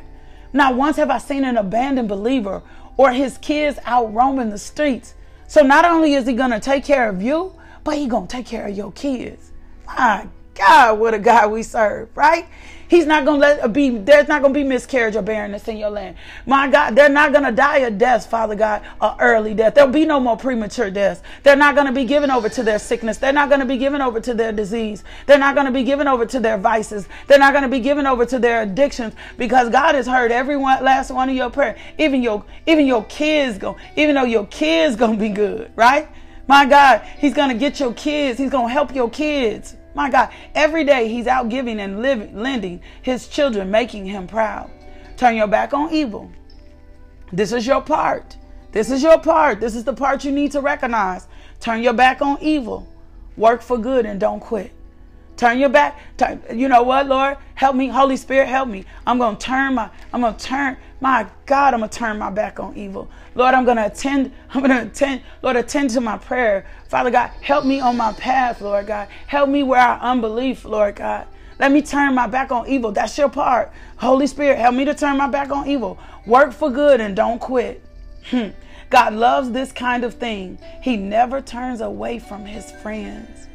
[0.54, 2.62] Not once have I seen an abandoned believer
[2.98, 5.16] or his kids out roaming the streets.
[5.48, 8.68] So not only is he to take care of you, but he to take care
[8.68, 9.54] of your kids.
[9.88, 10.28] My
[10.60, 12.46] God, what a God we serve, right?
[12.90, 16.18] He's not gonna let be there's not gonna be miscarriage or barrenness in your land.
[16.48, 19.76] My God, they're not gonna die a death, Father God, a early death.
[19.76, 21.22] There'll be no more premature deaths.
[21.44, 23.20] They're not gonna be given over to their sickness.
[23.20, 25.04] They're not gonna be given over to their disease.
[25.28, 27.08] They're not gonna be given over to their vices.
[27.28, 30.84] They're not gonna be given over to their addictions because God has heard every one
[30.84, 31.78] last one of your prayer.
[32.00, 36.10] Even your even your kids go, even though your kids gonna be good, right?
[36.48, 38.40] My God, He's gonna get your kids.
[38.40, 39.76] He's gonna help your kids.
[39.96, 44.70] My God, every day he's out giving and living, lending his children, making him proud.
[45.18, 46.32] Turn your back on evil.
[47.32, 48.38] This is your part.
[48.72, 49.60] This is your part.
[49.60, 51.28] This is the part you need to recognize.
[51.60, 52.88] Turn your back on evil.
[53.36, 54.72] Work for good and don't quit.
[55.40, 55.98] Turn your back.
[56.18, 57.38] Turn, you know what, Lord?
[57.56, 57.88] Help me.
[57.88, 58.84] Holy Spirit, help me.
[59.08, 62.18] I'm going to turn my, I'm going to turn, my God, I'm going to turn
[62.18, 63.08] my back on evil.
[63.36, 66.66] Lord, I'm going to attend, I'm going to attend, Lord, attend to my prayer.
[66.90, 69.08] Father God, help me on my path, Lord God.
[69.28, 71.26] Help me where I unbelief, Lord God.
[71.58, 72.92] Let me turn my back on evil.
[72.92, 73.72] That's your part.
[73.96, 75.98] Holy Spirit, help me to turn my back on evil.
[76.26, 77.82] Work for good and don't quit.
[78.26, 78.50] Hmm.
[78.90, 80.60] God loves this kind of thing.
[80.82, 83.49] He never turns away from his friends.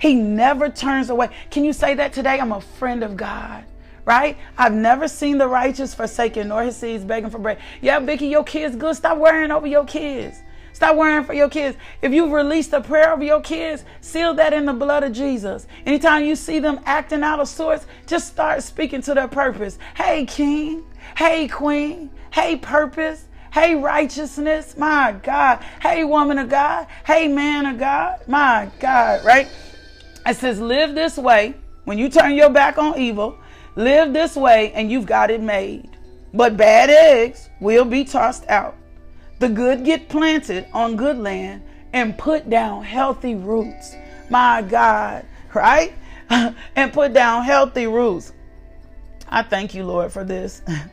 [0.00, 1.28] He never turns away.
[1.50, 2.40] Can you say that today?
[2.40, 3.64] I'm a friend of God.
[4.06, 4.38] Right?
[4.56, 7.58] I've never seen the righteous forsaken nor his seeds begging for bread.
[7.80, 8.96] Yeah, Vicky, your kids good.
[8.96, 10.38] Stop worrying over your kids.
[10.72, 11.76] Stop worrying for your kids.
[12.00, 15.66] If you release the prayer over your kids, seal that in the blood of Jesus.
[15.84, 19.78] Anytime you see them acting out of sorts, just start speaking to their purpose.
[19.94, 20.84] Hey, King.
[21.16, 22.10] Hey, Queen.
[22.32, 23.26] Hey, purpose.
[23.52, 24.76] Hey, righteousness.
[24.78, 25.62] My God.
[25.82, 26.86] Hey, woman of God.
[27.04, 28.20] Hey, man of God.
[28.26, 29.48] My God, right?
[30.26, 31.54] It says, live this way.
[31.84, 33.38] When you turn your back on evil,
[33.76, 35.96] live this way and you've got it made.
[36.32, 38.76] But bad eggs will be tossed out.
[39.38, 43.94] The good get planted on good land and put down healthy roots.
[44.28, 45.94] My God, right?
[46.30, 48.32] and put down healthy roots.
[49.28, 50.62] I thank you, Lord, for this.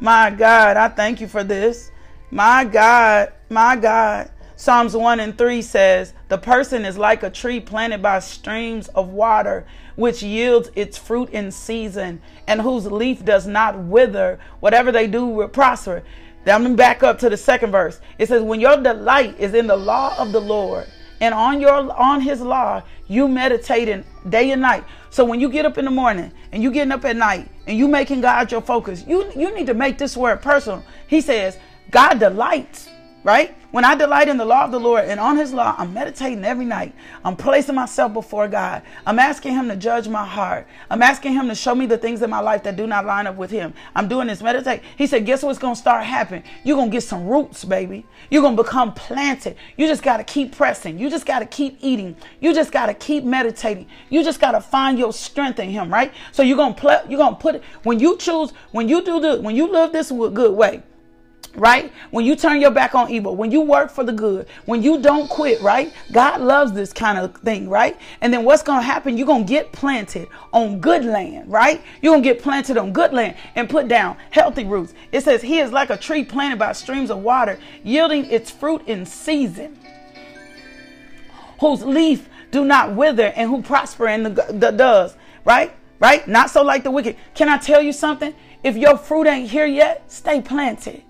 [0.00, 1.90] my God, I thank you for this.
[2.30, 4.30] My God, my God.
[4.60, 9.08] Psalms 1 and 3 says, The person is like a tree planted by streams of
[9.08, 9.64] water,
[9.96, 14.38] which yields its fruit in season, and whose leaf does not wither.
[14.60, 16.02] Whatever they do will prosper.
[16.44, 18.02] Then I'm back up to the second verse.
[18.18, 20.86] It says, When your delight is in the law of the Lord,
[21.22, 24.84] and on your on his law you meditating day and night.
[25.08, 27.78] So when you get up in the morning and you getting up at night and
[27.78, 30.84] you making God your focus, you you need to make this word personal.
[31.06, 31.58] He says,
[31.90, 32.90] God delights
[33.22, 33.56] right?
[33.70, 36.44] When I delight in the law of the Lord and on his law, I'm meditating
[36.44, 36.92] every night.
[37.24, 38.82] I'm placing myself before God.
[39.06, 40.66] I'm asking him to judge my heart.
[40.90, 43.28] I'm asking him to show me the things in my life that do not line
[43.28, 43.74] up with him.
[43.94, 44.82] I'm doing this meditate.
[44.96, 46.42] He said, guess what's going to start happening?
[46.64, 48.06] You're going to get some roots, baby.
[48.30, 49.56] You're going to become planted.
[49.76, 50.98] You just got to keep pressing.
[50.98, 52.16] You just got to keep eating.
[52.40, 53.86] You just got to keep meditating.
[54.08, 56.12] You just got to find your strength in him, right?
[56.32, 59.20] So you're going to you're going to put it, when you choose, when you do
[59.20, 60.82] the, when you live this good way,
[61.54, 61.92] right?
[62.10, 65.00] When you turn your back on evil, when you work for the good, when you
[65.00, 65.92] don't quit, right?
[66.12, 67.96] God loves this kind of thing, right?
[68.20, 69.16] And then what's going to happen?
[69.16, 71.82] You're going to get planted on good land, right?
[72.00, 74.94] You're going to get planted on good land and put down healthy roots.
[75.12, 78.82] It says, He is like a tree planted by streams of water, yielding its fruit
[78.86, 79.78] in season,
[81.60, 85.74] whose leaf do not wither and who prosper in the, the does, right?
[85.98, 86.26] Right?
[86.26, 87.16] Not so like the wicked.
[87.34, 88.34] Can I tell you something?
[88.62, 91.02] If your fruit ain't here yet, stay planted.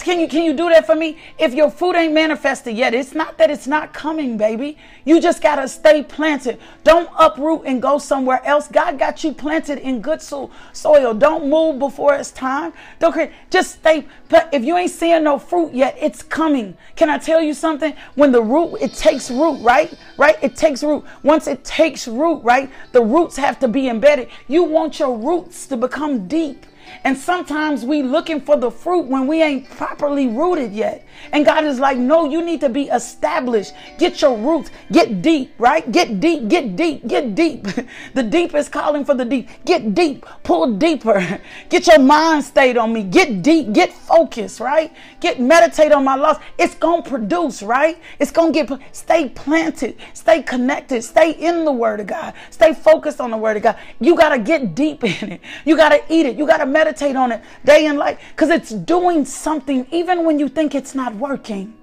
[0.00, 1.18] Can you can you do that for me?
[1.38, 4.76] If your food ain't manifested yet, it's not that it's not coming, baby.
[5.04, 6.60] You just gotta stay planted.
[6.82, 8.68] Don't uproot and go somewhere else.
[8.68, 11.14] God got you planted in good soil.
[11.14, 12.72] Don't move before it's time.
[12.98, 13.30] Don't create.
[13.50, 14.06] Just stay.
[14.28, 16.76] But if you ain't seeing no fruit yet, it's coming.
[16.96, 17.94] Can I tell you something?
[18.14, 19.96] When the root, it takes root, right?
[20.18, 20.36] Right?
[20.42, 21.04] It takes root.
[21.22, 22.70] Once it takes root, right?
[22.92, 24.28] The roots have to be embedded.
[24.48, 26.66] You want your roots to become deep.
[27.04, 31.06] And sometimes we looking for the fruit when we ain't properly rooted yet.
[31.32, 33.74] And God is like, no, you need to be established.
[33.98, 34.70] Get your roots.
[34.92, 35.90] Get deep, right?
[35.90, 37.66] Get deep, get deep, get deep.
[38.14, 39.48] the deep is calling for the deep.
[39.64, 41.40] Get deep, pull deeper.
[41.68, 43.02] Get your mind stayed on me.
[43.02, 44.92] Get deep, get focused, right?
[45.20, 46.36] Get meditate on my laws.
[46.58, 47.98] It's going to produce, right?
[48.18, 52.74] It's going to get, stay planted, stay connected, stay in the word of God, stay
[52.74, 53.76] focused on the word of God.
[54.00, 55.40] You got to get deep in it.
[55.64, 56.36] You got to eat it.
[56.36, 60.38] You got to meditate on it day and night because it's doing something even when
[60.38, 61.74] you think it's not working.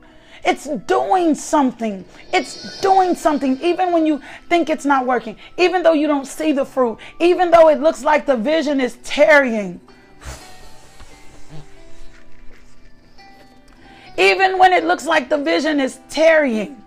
[0.43, 2.03] It's doing something.
[2.33, 6.51] It's doing something even when you think it's not working, even though you don't see
[6.51, 9.79] the fruit, even though it looks like the vision is tarrying.
[14.17, 16.81] Even when it looks like the vision is tarrying,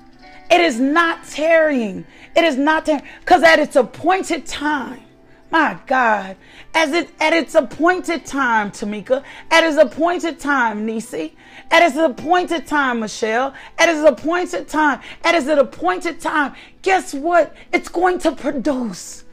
[0.51, 2.05] it is not tarrying.
[2.37, 5.04] It is not tarrying because at its appointed time,
[5.51, 6.37] my God,
[6.75, 11.37] as it at its appointed time, Tamika, at its appointed time, Nisi,
[11.71, 17.55] at its appointed time, Michelle, at its appointed time, at its appointed time, guess what?
[17.73, 19.25] It's going to produce.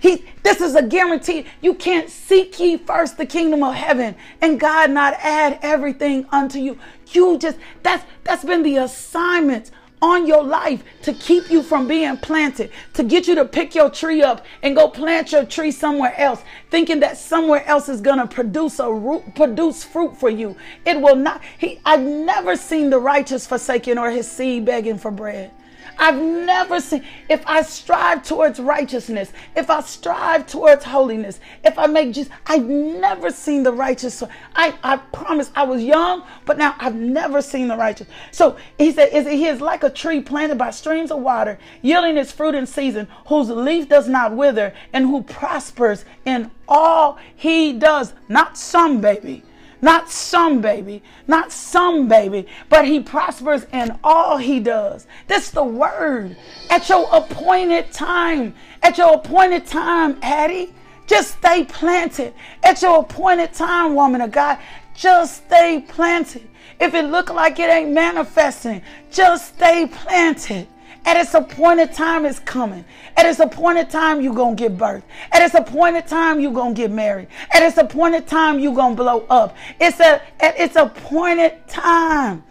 [0.00, 1.46] He, this is a guarantee.
[1.60, 6.58] You can't seek ye first the kingdom of heaven and God not add everything unto
[6.58, 6.78] you.
[7.12, 9.70] You just that's that's been the assignment
[10.02, 13.90] on your life to keep you from being planted, to get you to pick your
[13.90, 18.18] tree up and go plant your tree somewhere else, thinking that somewhere else is going
[18.18, 20.56] to produce a root, produce fruit for you.
[20.84, 21.42] It will not.
[21.58, 25.50] He, I've never seen the righteous forsaken or his seed begging for bread.
[25.98, 31.86] I've never seen, if I strive towards righteousness, if I strive towards holiness, if I
[31.86, 34.22] make Jesus, I've never seen the righteous.
[34.54, 38.08] I, I promise I was young, but now I've never seen the righteous.
[38.30, 42.16] So he said, is, he is like a tree planted by streams of water, yielding
[42.16, 47.72] its fruit in season, whose leaf does not wither, and who prospers in all he
[47.72, 48.12] does.
[48.28, 49.42] Not some, baby
[49.80, 55.06] not some baby, not some baby, but he prospers in all he does.
[55.26, 56.36] That's the word.
[56.70, 60.74] At your appointed time, at your appointed time, Addie,
[61.06, 62.34] just stay planted.
[62.62, 64.58] At your appointed time, woman of God,
[64.94, 66.48] just stay planted.
[66.80, 70.66] If it look like it ain't manifesting, just stay planted.
[71.06, 72.84] At its appointed time, it's coming.
[73.16, 75.04] At its appointed time, you're going to give birth.
[75.32, 77.28] At its appointed time, you're going to get married.
[77.52, 79.56] At its appointed time, you're going to blow up.
[79.80, 82.42] It's a, at its appointed time.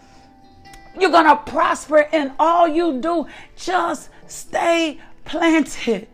[0.98, 3.28] You're going to prosper in all you do.
[3.56, 6.08] Just stay planted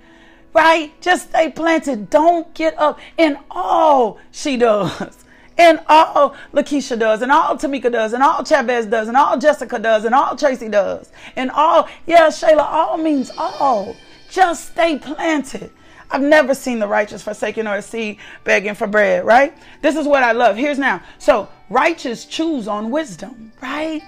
[0.53, 0.99] right?
[0.99, 2.09] Just stay planted.
[2.09, 5.23] Don't get up in all she does
[5.61, 9.77] and all Lakeisha does, and all Tamika does, and all Chavez does, and all Jessica
[9.77, 13.95] does, and all Tracy does, and all, yeah, Shayla, all means all.
[14.29, 15.69] Just stay planted.
[16.09, 19.53] I've never seen the righteous forsaken or a seed begging for bread, right?
[19.81, 20.57] This is what I love.
[20.57, 21.01] Here's now.
[21.19, 24.01] So, righteous choose on wisdom, right?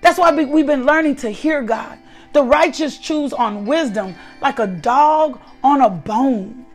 [0.00, 1.98] That's why we've been learning to hear God.
[2.32, 6.65] The righteous choose on wisdom like a dog on a bone.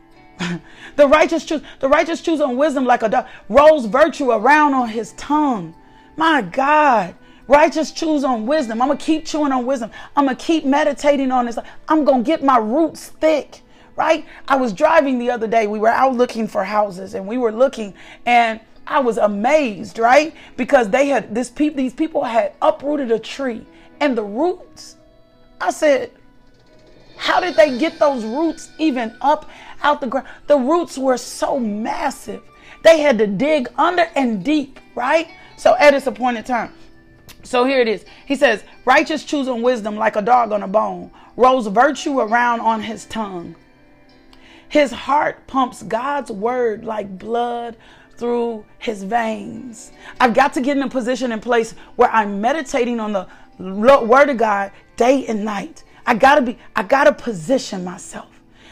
[0.95, 4.89] the righteous choose the righteous choose on wisdom like a dog rolls virtue around on
[4.89, 5.73] his tongue.
[6.17, 7.15] My God,
[7.51, 8.81] Righteous choose on wisdom.
[8.81, 9.91] I'm to keep chewing on wisdom.
[10.15, 11.57] I'm to keep meditating on this.
[11.89, 13.61] I'm to get my roots thick,
[13.97, 14.25] right?
[14.47, 15.67] I was driving the other day.
[15.67, 17.93] We were out looking for houses and we were looking
[18.25, 20.33] and I was amazed, right?
[20.55, 23.65] Because they had this people these people had uprooted a tree
[23.99, 24.95] and the roots.
[25.59, 26.11] I said,
[27.21, 29.47] how did they get those roots even up
[29.83, 30.27] out the ground?
[30.47, 32.41] The roots were so massive.
[32.81, 35.27] They had to dig under and deep, right?
[35.55, 36.73] So at its appointed time.
[37.43, 38.05] So here it is.
[38.25, 42.81] He says, Righteous choosing wisdom like a dog on a bone, rolls virtue around on
[42.81, 43.55] his tongue.
[44.67, 47.77] His heart pumps God's word like blood
[48.17, 49.91] through his veins.
[50.19, 53.27] I've got to get in a position and place where I'm meditating on the
[53.59, 55.83] word of God day and night.
[56.05, 58.31] I gotta be, I gotta position myself.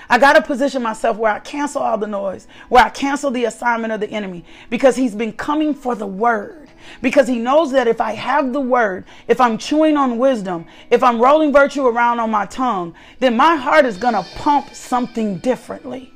[0.09, 3.45] I got to position myself where I cancel all the noise, where I cancel the
[3.45, 6.69] assignment of the enemy because he's been coming for the word.
[7.01, 11.03] Because he knows that if I have the word, if I'm chewing on wisdom, if
[11.03, 16.11] I'm rolling virtue around on my tongue, then my heart is to pump something differently.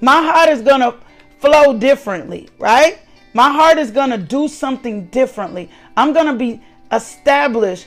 [0.00, 0.94] My heart is to
[1.40, 3.00] flow differently, right?
[3.34, 5.70] My heart is going to do something differently.
[5.96, 7.86] I'm going to be established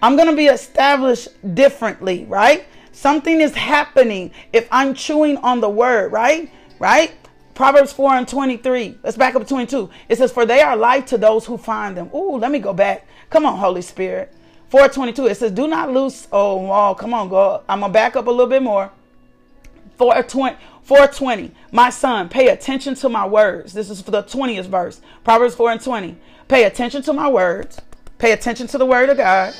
[0.00, 2.66] I'm going to be established differently, right?
[2.92, 6.50] Something is happening if I'm chewing on the word, right?
[6.78, 7.12] Right?
[7.54, 8.98] Proverbs 4 and 23.
[9.02, 9.90] Let's back up to 22.
[10.08, 12.10] It says, For they are life to those who find them.
[12.14, 13.08] Ooh, let me go back.
[13.30, 14.32] Come on, Holy Spirit.
[14.68, 15.26] 422.
[15.26, 16.28] It says, Do not lose.
[16.30, 17.64] Oh, oh come on, go.
[17.68, 18.92] I'm going to back up a little bit more.
[19.98, 20.56] 420.
[20.82, 21.54] 420.
[21.70, 23.74] My son, pay attention to my words.
[23.74, 25.02] This is for the 20th verse.
[25.22, 26.16] Proverbs 4 and 20.
[26.48, 27.78] Pay attention to my words.
[28.16, 29.54] Pay attention to the word of God.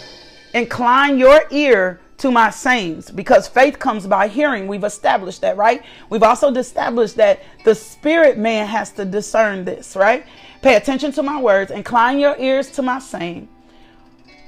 [0.55, 4.67] Incline your ear to my sayings because faith comes by hearing.
[4.67, 5.83] We've established that, right?
[6.09, 10.27] We've also established that the spirit man has to discern this, right?
[10.63, 13.49] Pay attention to my words, incline your ears to my saying.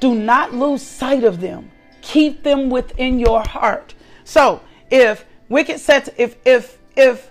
[0.01, 1.71] Do not lose sight of them.
[2.01, 3.95] Keep them within your heart.
[4.25, 7.31] So, if wicked sets if if if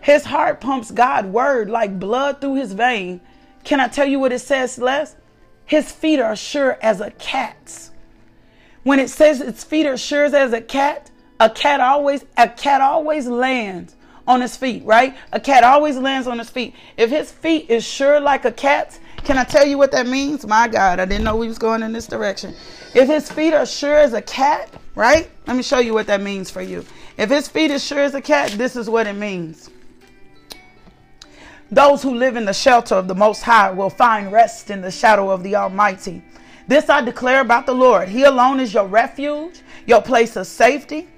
[0.00, 3.20] his heart pumps God word like blood through his vein,
[3.64, 5.16] can I tell you what it says, Les?
[5.64, 7.90] His feet are sure as a cat's
[8.86, 12.80] when it says its feet are sure as a cat, a cat always a cat
[12.80, 13.96] always lands
[14.28, 15.16] on his feet, right?
[15.32, 16.72] A cat always lands on his feet.
[16.96, 20.46] If his feet is sure like a cat's, can I tell you what that means?
[20.46, 22.54] My God, I didn't know we was going in this direction.
[22.94, 25.28] If his feet are sure as a cat, right?
[25.48, 26.84] Let me show you what that means for you.
[27.16, 29.70] If his feet is sure as a cat, this is what it means.
[31.70, 34.90] Those who live in the shelter of the Most High will find rest in the
[34.90, 36.22] shadow of the Almighty.
[36.68, 38.08] This I declare about the Lord.
[38.08, 41.08] He alone is your refuge, your place of safety.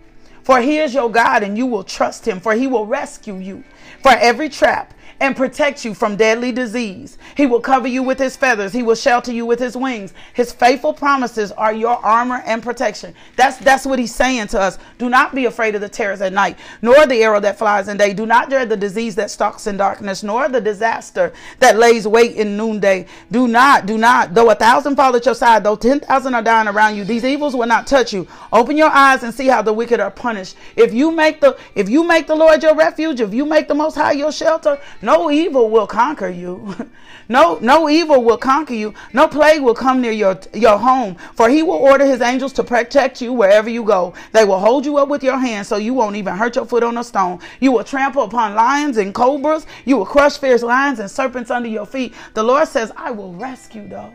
[0.43, 3.65] For he is your God, and you will trust him, for he will rescue you
[4.03, 7.19] from every trap and protect you from deadly disease.
[7.37, 8.73] He will cover you with his feathers.
[8.73, 10.15] He will shelter you with his wings.
[10.35, 13.15] His faithful promises are your armor and protection.
[13.37, 14.79] That's that's what he's saying to us.
[14.99, 17.97] Do not be afraid of the terrors at night, nor the arrow that flies in
[17.97, 18.15] day.
[18.15, 22.37] Do not dread the disease that stalks in darkness, nor the disaster that lays wait
[22.37, 23.07] in noonday.
[23.31, 24.35] Do not, do not.
[24.35, 27.25] Though a thousand fall at your side, though ten thousand are dying around you, these
[27.25, 28.27] evils will not touch you.
[28.53, 30.57] Open your eyes and see how the wicked are punished.
[30.77, 33.75] If you make the if you make the Lord your refuge, if you make the
[33.75, 34.79] most high your shelter,
[35.09, 36.77] no evil will conquer you.
[37.31, 38.93] no, no evil will conquer you.
[39.15, 41.17] No plague will come near your, your home.
[41.35, 44.13] For he will order his angels to protect you wherever you go.
[44.33, 46.83] They will hold you up with your hands so you won't even hurt your foot
[46.83, 47.41] on a stone.
[47.59, 49.67] You will trample upon lions and cobras.
[49.87, 52.13] You will crush fierce lions and serpents under your feet.
[52.35, 54.13] The Lord says, I will rescue those.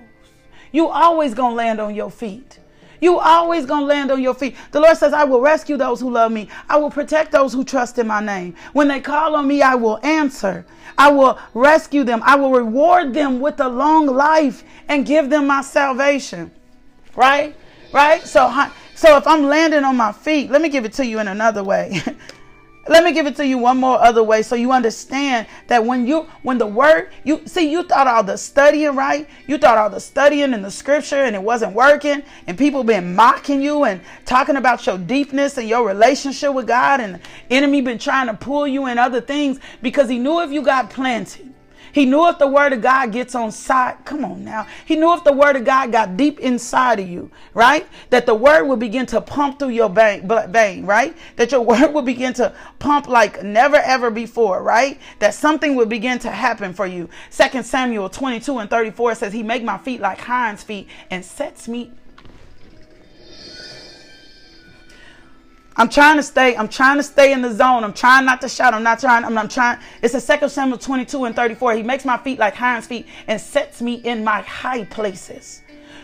[0.72, 2.60] You always gonna land on your feet.
[3.04, 4.56] You always gonna land on your feet.
[4.72, 6.48] The Lord says, I will rescue those who love me.
[6.70, 8.56] I will protect those who trust in my name.
[8.72, 10.66] When they call on me, I will answer.
[10.98, 12.22] I will rescue them.
[12.24, 16.50] I will reward them with a long life and give them my salvation.
[17.14, 17.54] Right?
[17.92, 18.26] Right?
[18.26, 18.50] So,
[18.96, 21.62] so if I'm landing on my feet, let me give it to you in another
[21.62, 22.00] way.
[22.86, 26.06] Let me give it to you one more other way so you understand that when
[26.06, 29.30] you when the word you see you thought all the studying right?
[29.48, 33.16] You thought all the studying in the scripture and it wasn't working and people been
[33.16, 37.20] mocking you and talking about your deepness and your relationship with God and the
[37.50, 40.90] enemy been trying to pull you in other things because he knew if you got
[40.90, 41.53] planted
[41.94, 44.66] he knew if the word of God gets on side, come on now.
[44.84, 47.88] He knew if the word of God got deep inside of you, right?
[48.10, 51.16] That the word would begin to pump through your vein, vein, right?
[51.36, 55.00] That your word would begin to pump like never ever before, right?
[55.20, 57.10] That something would begin to happen for you.
[57.30, 61.68] Second Samuel 22 and 34 says, He make my feet like hinds feet and sets
[61.68, 61.92] me
[65.76, 66.56] I'm trying to stay.
[66.56, 67.84] I'm trying to stay in the zone.
[67.84, 68.74] I'm trying not to shout.
[68.74, 69.26] I'm not trying.
[69.26, 69.80] I'm, I'm trying.
[70.04, 71.76] It's a Second Samuel 22 and 34.
[71.76, 75.63] He makes my feet like hinds feet and sets me in my high places.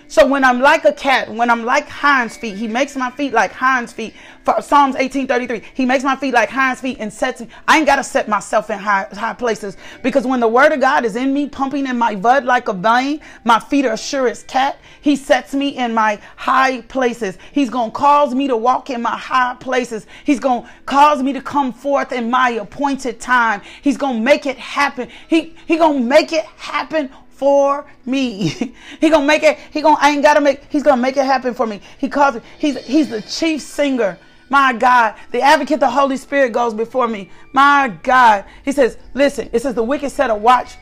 [0.10, 3.32] So when I'm like a cat, when I'm like hinds feet, he makes my feet
[3.32, 4.16] like hinds feet.
[4.60, 7.48] Psalms 18:33, he makes my feet like hinds feet and sets me.
[7.68, 11.06] I ain't gotta set myself in high high places because when the word of God
[11.06, 14.42] is in me, pumping in my bud like a vein, my feet are sure as
[14.42, 14.80] cat.
[15.00, 17.38] He sets me in my high places.
[17.52, 20.08] He's gonna cause me to walk in my high places.
[20.24, 23.62] He's gonna cause me to come forth in my appointed time.
[23.84, 25.08] He's gonna make it happen.
[25.28, 28.76] He he gonna make it happen for me.
[29.00, 29.58] he gonna make it.
[29.72, 29.98] He gonna.
[30.00, 30.66] I ain't gotta make.
[30.70, 31.80] He's gonna make it happen for me.
[31.98, 32.44] He calls it.
[32.60, 34.20] He's he's the chief singer.
[34.50, 37.30] My God, the advocate, the Holy Spirit goes before me.
[37.54, 39.50] My God, He says, listen.
[39.54, 40.76] It says the wicked set a watch.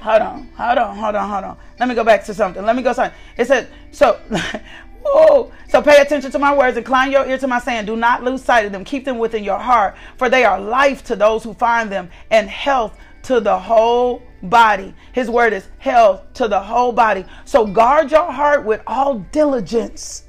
[0.00, 1.56] Hold on, hold on, hold on, hold on.
[1.80, 2.64] Let me go back to something.
[2.64, 3.18] Let me go something.
[3.36, 4.20] It said so.
[5.06, 7.84] Oh, so pay attention to my words, incline your ear to my saying.
[7.84, 8.84] Do not lose sight of them.
[8.84, 12.48] Keep them within your heart, for they are life to those who find them and
[12.48, 14.94] health to the whole body.
[15.12, 17.24] His word is health to the whole body.
[17.44, 20.24] So guard your heart with all diligence.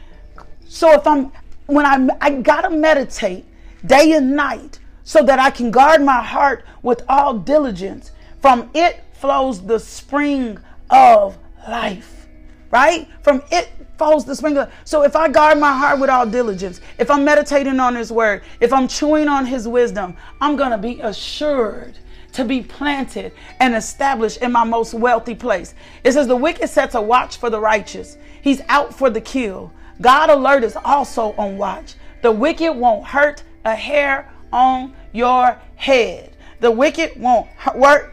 [0.68, 1.32] so if I'm
[1.66, 3.44] when I I gotta meditate
[3.86, 8.12] day and night so that I can guard my heart with all diligence.
[8.40, 10.58] From it flows the spring
[10.90, 11.38] of
[11.68, 12.26] life.
[12.70, 13.08] Right?
[13.22, 16.80] From it flows the spring of so if I guard my heart with all diligence,
[16.98, 21.00] if I'm meditating on his word, if I'm chewing on his wisdom, I'm gonna be
[21.00, 21.98] assured
[22.36, 25.74] to be planted and established in my most wealthy place.
[26.04, 29.72] It says, The wicked sets a watch for the righteous, he's out for the kill.
[30.02, 31.94] God alert is also on watch.
[32.20, 36.36] The wicked won't hurt a hair on your head.
[36.60, 38.12] The wicked won't hurt,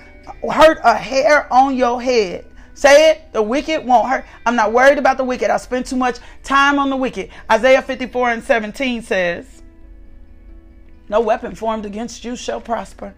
[0.49, 2.45] hurt a hair on your head.
[2.75, 3.33] Say it.
[3.33, 4.25] The wicked won't hurt.
[4.45, 5.49] I'm not worried about the wicked.
[5.49, 7.29] I spend too much time on the wicked.
[7.51, 9.61] Isaiah 54 and 17 says,
[11.09, 13.13] No weapon formed against you shall prosper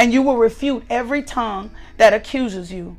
[0.00, 2.96] and you will refute every tongue that accuses you.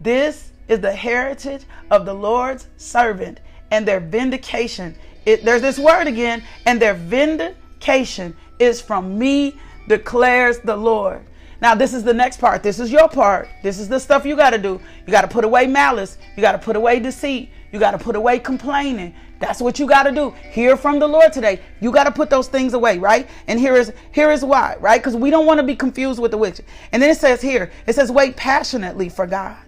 [0.00, 3.40] This is the heritage of the Lord's servant
[3.72, 4.94] and their vindication.
[5.26, 11.24] It, there's this word again, and their vindication is from me, declares the Lord.
[11.60, 12.62] Now, this is the next part.
[12.62, 13.48] This is your part.
[13.64, 14.80] This is the stuff you got to do.
[15.06, 16.18] You got to put away malice.
[16.36, 17.50] You got to put away deceit.
[17.72, 19.12] You got to put away complaining.
[19.44, 20.30] That's what you got to do.
[20.52, 21.60] Hear from the Lord today.
[21.78, 23.28] You got to put those things away, right?
[23.46, 24.98] And here is here is why, right?
[24.98, 26.62] Because we don't want to be confused with the witch.
[26.92, 29.62] And then it says here, it says, wait passionately for God.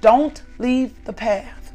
[0.00, 1.74] Don't leave the path.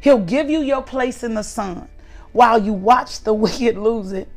[0.00, 1.88] He'll give you your place in the sun
[2.32, 4.28] while you watch the wicked lose it.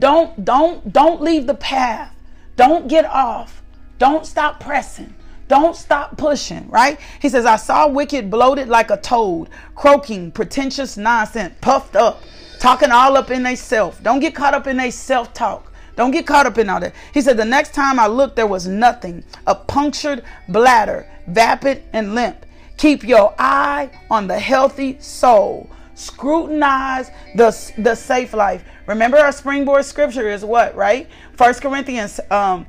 [0.00, 2.12] Don't don't don't leave the path.
[2.56, 3.62] Don't get off.
[3.98, 5.14] Don't stop pressing.
[5.50, 7.00] Don't stop pushing, right?
[7.20, 12.22] He says, I saw wicked bloated like a toad, croaking, pretentious nonsense, puffed up,
[12.60, 14.00] talking all up in they self.
[14.00, 15.72] Don't get caught up in they self talk.
[15.96, 16.94] Don't get caught up in all that.
[17.12, 19.24] He said, The next time I looked, there was nothing.
[19.48, 22.46] A punctured bladder, vapid and limp.
[22.76, 25.68] Keep your eye on the healthy soul.
[25.96, 28.62] Scrutinize the, the safe life.
[28.86, 31.08] Remember, our springboard scripture is what, right?
[31.32, 32.66] First Corinthians um,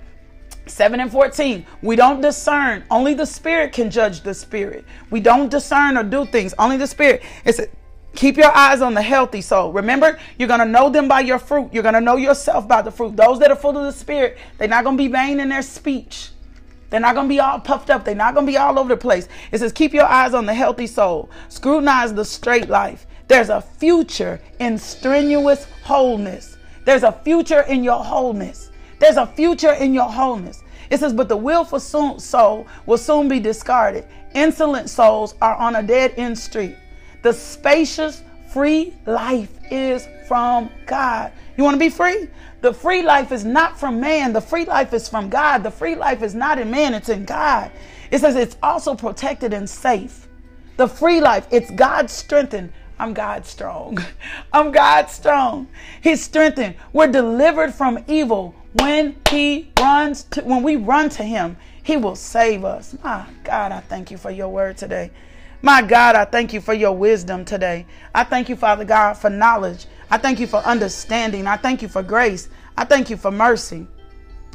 [0.67, 1.65] 7 and 14.
[1.81, 2.83] We don't discern.
[2.89, 4.85] Only the Spirit can judge the Spirit.
[5.09, 6.53] We don't discern or do things.
[6.57, 7.23] Only the Spirit.
[7.45, 7.67] It's a,
[8.13, 9.71] Keep your eyes on the healthy soul.
[9.71, 11.69] Remember, you're going to know them by your fruit.
[11.71, 13.15] You're going to know yourself by the fruit.
[13.15, 15.61] Those that are full of the Spirit, they're not going to be vain in their
[15.61, 16.31] speech.
[16.89, 18.03] They're not going to be all puffed up.
[18.03, 19.29] They're not going to be all over the place.
[19.53, 21.29] It says, keep your eyes on the healthy soul.
[21.47, 23.07] Scrutinize the straight life.
[23.29, 26.57] There's a future in strenuous wholeness.
[26.83, 28.70] There's a future in your wholeness.
[29.01, 30.61] There's a future in your wholeness.
[30.91, 34.05] It says, but the willful soul will soon be discarded.
[34.35, 36.75] Insolent souls are on a dead end street.
[37.23, 38.21] The spacious,
[38.53, 41.31] free life is from God.
[41.57, 42.27] You want to be free?
[42.61, 44.33] The free life is not from man.
[44.33, 45.63] The free life is from God.
[45.63, 47.71] The free life is not in man, it's in God.
[48.11, 50.27] It says it's also protected and safe.
[50.77, 52.71] The free life, it's God strengthened.
[52.99, 53.97] I'm God strong.
[54.53, 55.69] I'm God strong.
[56.03, 56.75] He's strengthened.
[56.93, 62.15] We're delivered from evil when he runs to when we run to him he will
[62.15, 62.95] save us.
[63.03, 65.11] My god i thank you for your word today.
[65.61, 67.85] My god i thank you for your wisdom today.
[68.13, 69.85] I thank you father god for knowledge.
[70.09, 71.47] I thank you for understanding.
[71.47, 72.49] I thank you for grace.
[72.77, 73.87] I thank you for mercy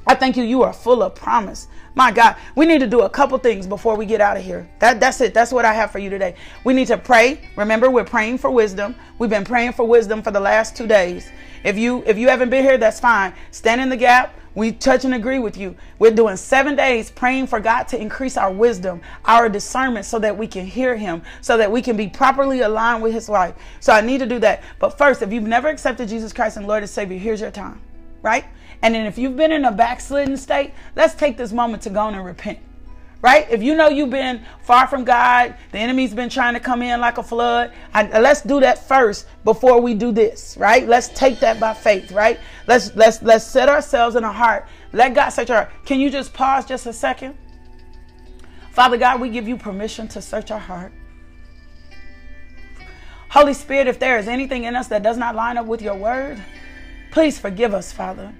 [0.06, 0.44] I thank you.
[0.44, 1.68] You are full of promise.
[1.96, 4.68] My God, we need to do a couple things before we get out of here.
[4.78, 5.34] That, that's it.
[5.34, 6.36] That's what I have for you today.
[6.62, 7.40] We need to pray.
[7.56, 8.94] Remember, we're praying for wisdom.
[9.18, 11.30] We've been praying for wisdom for the last two days.
[11.64, 13.32] If you if you haven't been here, that's fine.
[13.50, 14.38] Stand in the gap.
[14.54, 15.76] We touch and agree with you.
[15.98, 20.36] We're doing seven days praying for God to increase our wisdom, our discernment, so that
[20.36, 23.54] we can hear Him, so that we can be properly aligned with His life.
[23.80, 24.62] So I need to do that.
[24.78, 27.82] But first, if you've never accepted Jesus Christ and Lord and Savior, here's your time,
[28.22, 28.46] right?
[28.86, 32.06] And then if you've been in a backslidden state, let's take this moment to go
[32.06, 32.60] and repent
[33.22, 33.50] right?
[33.50, 37.00] If you know you've been far from God, the enemy's been trying to come in
[37.00, 37.72] like a flood.
[37.92, 40.86] I, let's do that first before we do this, right?
[40.86, 42.38] Let's take that by faith, right?
[42.68, 44.68] Let's let's let's set ourselves in a heart.
[44.92, 45.72] Let God search our heart.
[45.84, 47.36] Can you just pause just a second?
[48.70, 50.92] Father God, we give you permission to search our heart.
[53.30, 55.96] Holy Spirit, if there is anything in us that does not line up with your
[55.96, 56.40] word,
[57.10, 58.32] please forgive us, Father.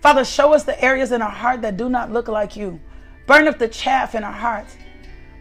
[0.00, 2.80] Father, show us the areas in our heart that do not look like you.
[3.26, 4.76] Burn up the chaff in our hearts.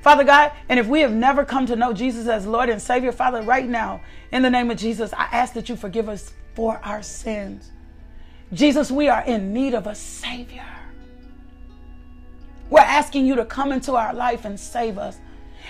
[0.01, 3.11] Father God, and if we have never come to know Jesus as Lord and Savior,
[3.11, 4.01] Father, right now,
[4.31, 7.71] in the name of Jesus, I ask that you forgive us for our sins.
[8.53, 10.65] Jesus, we are in need of a Savior.
[12.69, 15.17] We're asking you to come into our life and save us.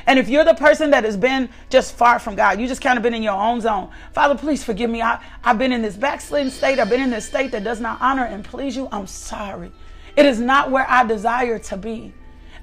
[0.06, 2.98] And if you're the person that has been just far from God, you just kind
[2.98, 3.90] of been in your own zone.
[4.14, 5.02] Father, please forgive me.
[5.02, 6.80] I, I've been in this backslidden state.
[6.80, 8.88] I've been in this state that does not honor and please you.
[8.92, 9.72] I'm sorry.
[10.16, 12.14] It is not where I desire to be.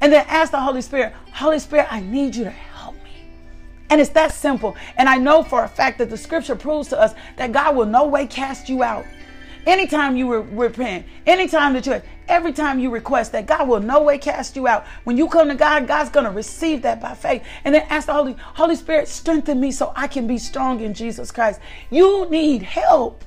[0.01, 3.11] And then ask the Holy Spirit, Holy Spirit, I need you to help me.
[3.91, 4.77] And it's that simple.
[4.97, 7.87] And I know for a fact that the scripture proves to us that God will
[7.87, 9.05] no way cast you out.
[9.67, 14.19] Anytime you repent, anytime that you, every time you request that, God will no way
[14.19, 14.87] cast you out.
[15.05, 17.43] When you come to God, God's going to receive that by faith.
[17.65, 20.93] And then ask the Holy, Holy Spirit, strengthen me so I can be strong in
[20.93, 21.61] Jesus Christ.
[21.91, 23.25] You need help.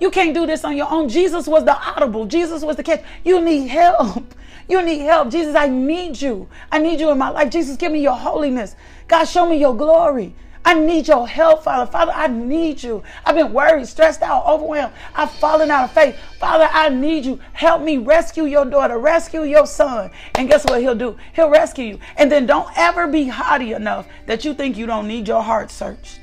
[0.00, 1.08] You can't do this on your own.
[1.08, 2.26] Jesus was the audible.
[2.26, 3.02] Jesus was the catch.
[3.24, 4.34] You need help.
[4.68, 5.30] You need help.
[5.30, 6.48] Jesus, I need you.
[6.72, 7.50] I need you in my life.
[7.50, 8.74] Jesus, give me your holiness.
[9.06, 10.34] God, show me your glory.
[10.66, 11.88] I need your help, Father.
[11.88, 13.00] Father, I need you.
[13.24, 14.92] I've been worried, stressed out, overwhelmed.
[15.14, 16.18] I've fallen out of faith.
[16.40, 17.38] Father, I need you.
[17.52, 20.10] Help me rescue your daughter, rescue your son.
[20.34, 21.16] And guess what he'll do?
[21.34, 22.00] He'll rescue you.
[22.16, 25.70] And then don't ever be haughty enough that you think you don't need your heart
[25.70, 26.18] searched.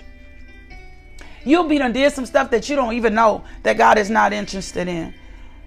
[1.45, 4.33] You'll be done did some stuff that you don't even know that God is not
[4.33, 5.13] interested in.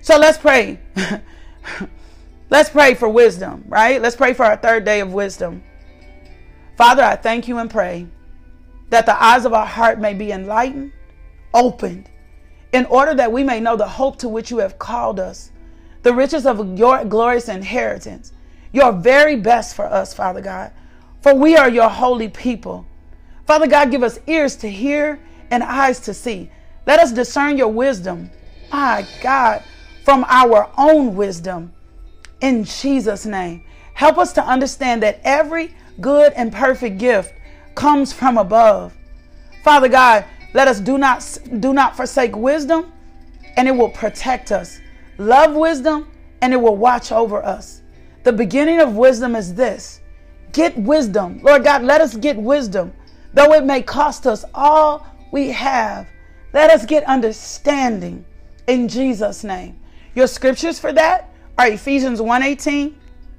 [0.03, 0.79] So let's pray.
[2.51, 4.03] let's pray for wisdom, right?
[4.03, 5.63] Let's pray for our third day of wisdom.
[6.77, 8.07] Father, I thank you and pray
[8.91, 10.93] that the eyes of our heart may be enlightened,
[11.53, 12.09] opened,
[12.73, 15.51] in order that we may know the hope to which you have called us,
[16.03, 18.33] the riches of your glorious inheritance,
[18.73, 20.73] your very best for us, Father God.
[21.23, 22.87] For we are your holy people.
[23.47, 25.19] Father God, give us ears to hear
[25.51, 26.51] and eyes to see.
[26.87, 28.31] Let us discern your wisdom,
[28.71, 29.63] my God,
[30.05, 31.73] from our own wisdom
[32.41, 33.65] in Jesus' name.
[33.95, 37.33] Help us to understand that every good and perfect gift
[37.77, 38.97] comes from above.
[39.63, 40.25] Father God,
[40.55, 42.93] let us do not do not forsake wisdom
[43.57, 44.81] and it will protect us.
[45.19, 46.11] Love wisdom
[46.41, 47.83] and it will watch over us.
[48.25, 50.01] The beginning of wisdom is this.
[50.53, 51.41] Get wisdom.
[51.43, 52.93] Lord God, let us get wisdom.
[53.35, 56.09] Though it may cost us all we have.
[56.53, 58.25] Let us get understanding
[58.67, 59.79] in Jesus' name.
[60.15, 62.95] Your scriptures for that are Ephesians 1:18,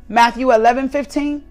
[0.07, 1.41] Matthew 11:15,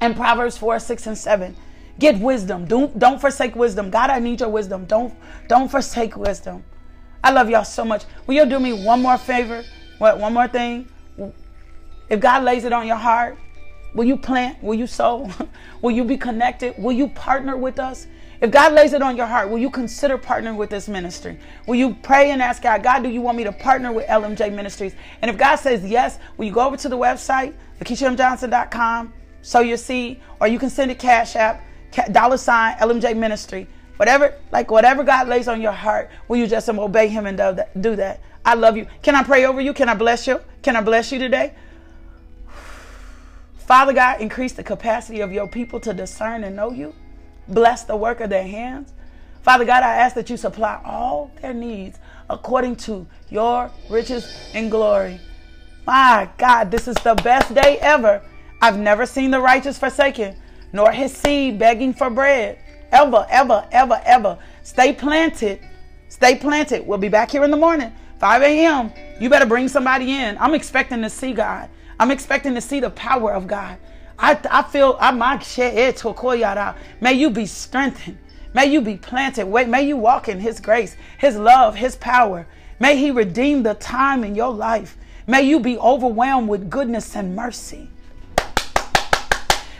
[0.00, 1.56] and Proverbs 4, 6, and 7.
[1.98, 2.66] Get wisdom.
[2.66, 3.90] Don't don't forsake wisdom.
[3.90, 4.84] God, I need your wisdom.
[4.86, 5.14] Don't
[5.48, 6.64] don't forsake wisdom.
[7.22, 8.04] I love y'all so much.
[8.26, 9.64] Will you do me one more favor?
[9.98, 10.88] What one more thing?
[12.08, 13.38] If God lays it on your heart,
[13.94, 14.62] will you plant?
[14.62, 15.30] Will you sow?
[15.82, 16.74] will you be connected?
[16.76, 18.06] Will you partner with us?
[18.40, 21.38] If God lays it on your heart, will you consider partnering with this ministry?
[21.66, 24.52] Will you pray and ask God, God, do you want me to partner with LMJ
[24.52, 24.94] Ministries?
[25.22, 29.78] And if God says yes, will you go over to the website, LakeishaMJohnson.com, sow your
[29.78, 31.62] seed, or you can send a cash app,
[32.12, 33.66] dollar sign, LMJ Ministry.
[33.96, 37.38] Whatever, like whatever God lays on your heart, will you just obey Him and
[37.80, 38.20] do that?
[38.44, 38.86] I love you.
[39.02, 39.72] Can I pray over you?
[39.72, 40.40] Can I bless you?
[40.62, 41.54] Can I bless you today?
[43.56, 46.94] Father God, increase the capacity of your people to discern and know you.
[47.48, 48.92] Bless the work of their hands.
[49.42, 51.98] Father God, I ask that you supply all their needs
[52.30, 55.20] according to your riches and glory.
[55.86, 58.22] My God, this is the best day ever.
[58.62, 60.36] I've never seen the righteous forsaken,
[60.74, 62.58] nor his seed begging for bread.
[62.90, 64.38] Ever, ever, ever, ever.
[64.64, 65.60] Stay planted.
[66.08, 66.84] Stay planted.
[66.84, 68.92] We'll be back here in the morning, 5 a.m.
[69.20, 70.36] You better bring somebody in.
[70.38, 71.70] I'm expecting to see God.
[72.00, 73.78] I'm expecting to see the power of God.
[74.18, 78.18] I, I feel I might eh, May you be strengthened.
[78.52, 79.46] May you be planted.
[79.46, 82.48] Wait, may you walk in his grace, his love, his power.
[82.80, 84.96] May he redeem the time in your life.
[85.28, 87.90] May you be overwhelmed with goodness and mercy.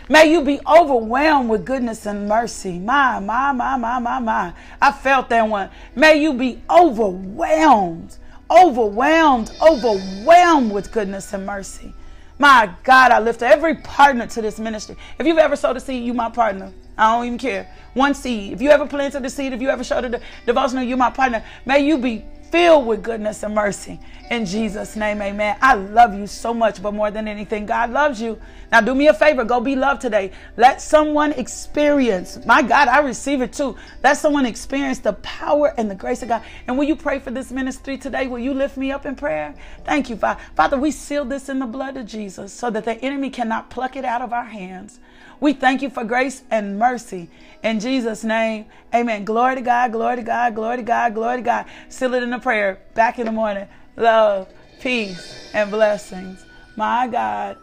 [0.07, 2.77] May you be overwhelmed with goodness and mercy.
[2.77, 4.53] My, my, my, my, my, my.
[4.81, 5.69] I felt that one.
[5.95, 8.17] May you be overwhelmed,
[8.51, 11.93] overwhelmed, overwhelmed with goodness and mercy.
[12.37, 14.95] My God, I lift every partner to this ministry.
[15.17, 16.71] If you've ever sowed a seed, you my partner.
[16.97, 17.67] I don't even care.
[17.93, 18.53] One seed.
[18.53, 21.43] If you ever planted a seed, if you ever showed a devotional, you my partner.
[21.65, 22.25] May you be
[22.55, 23.99] filled with goodness and mercy.
[24.31, 25.57] In Jesus' name, amen.
[25.61, 28.39] I love you so much, but more than anything, God loves you.
[28.71, 30.31] Now, do me a favor, go be loved today.
[30.55, 33.75] Let someone experience, my God, I receive it too.
[34.05, 36.43] Let someone experience the power and the grace of God.
[36.65, 38.25] And will you pray for this ministry today?
[38.27, 39.53] Will you lift me up in prayer?
[39.83, 40.39] Thank you, Father.
[40.55, 43.97] Father, we seal this in the blood of Jesus so that the enemy cannot pluck
[43.97, 45.01] it out of our hands.
[45.39, 47.29] We thank you for grace and mercy.
[47.63, 49.25] In Jesus' name, amen.
[49.25, 51.65] Glory to God, glory to God, glory to God, glory to God.
[51.89, 52.79] Seal it in the prayer.
[52.93, 53.67] Back in the morning.
[53.97, 54.47] Love,
[54.79, 56.45] peace, and blessings.
[56.75, 57.57] My God.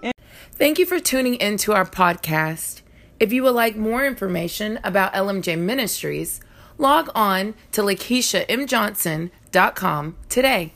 [0.52, 2.80] Thank you for tuning into our podcast.
[3.20, 6.40] If you would like more information about LMJ Ministries,
[6.78, 10.74] log on to LakeishaMJohnson.com today.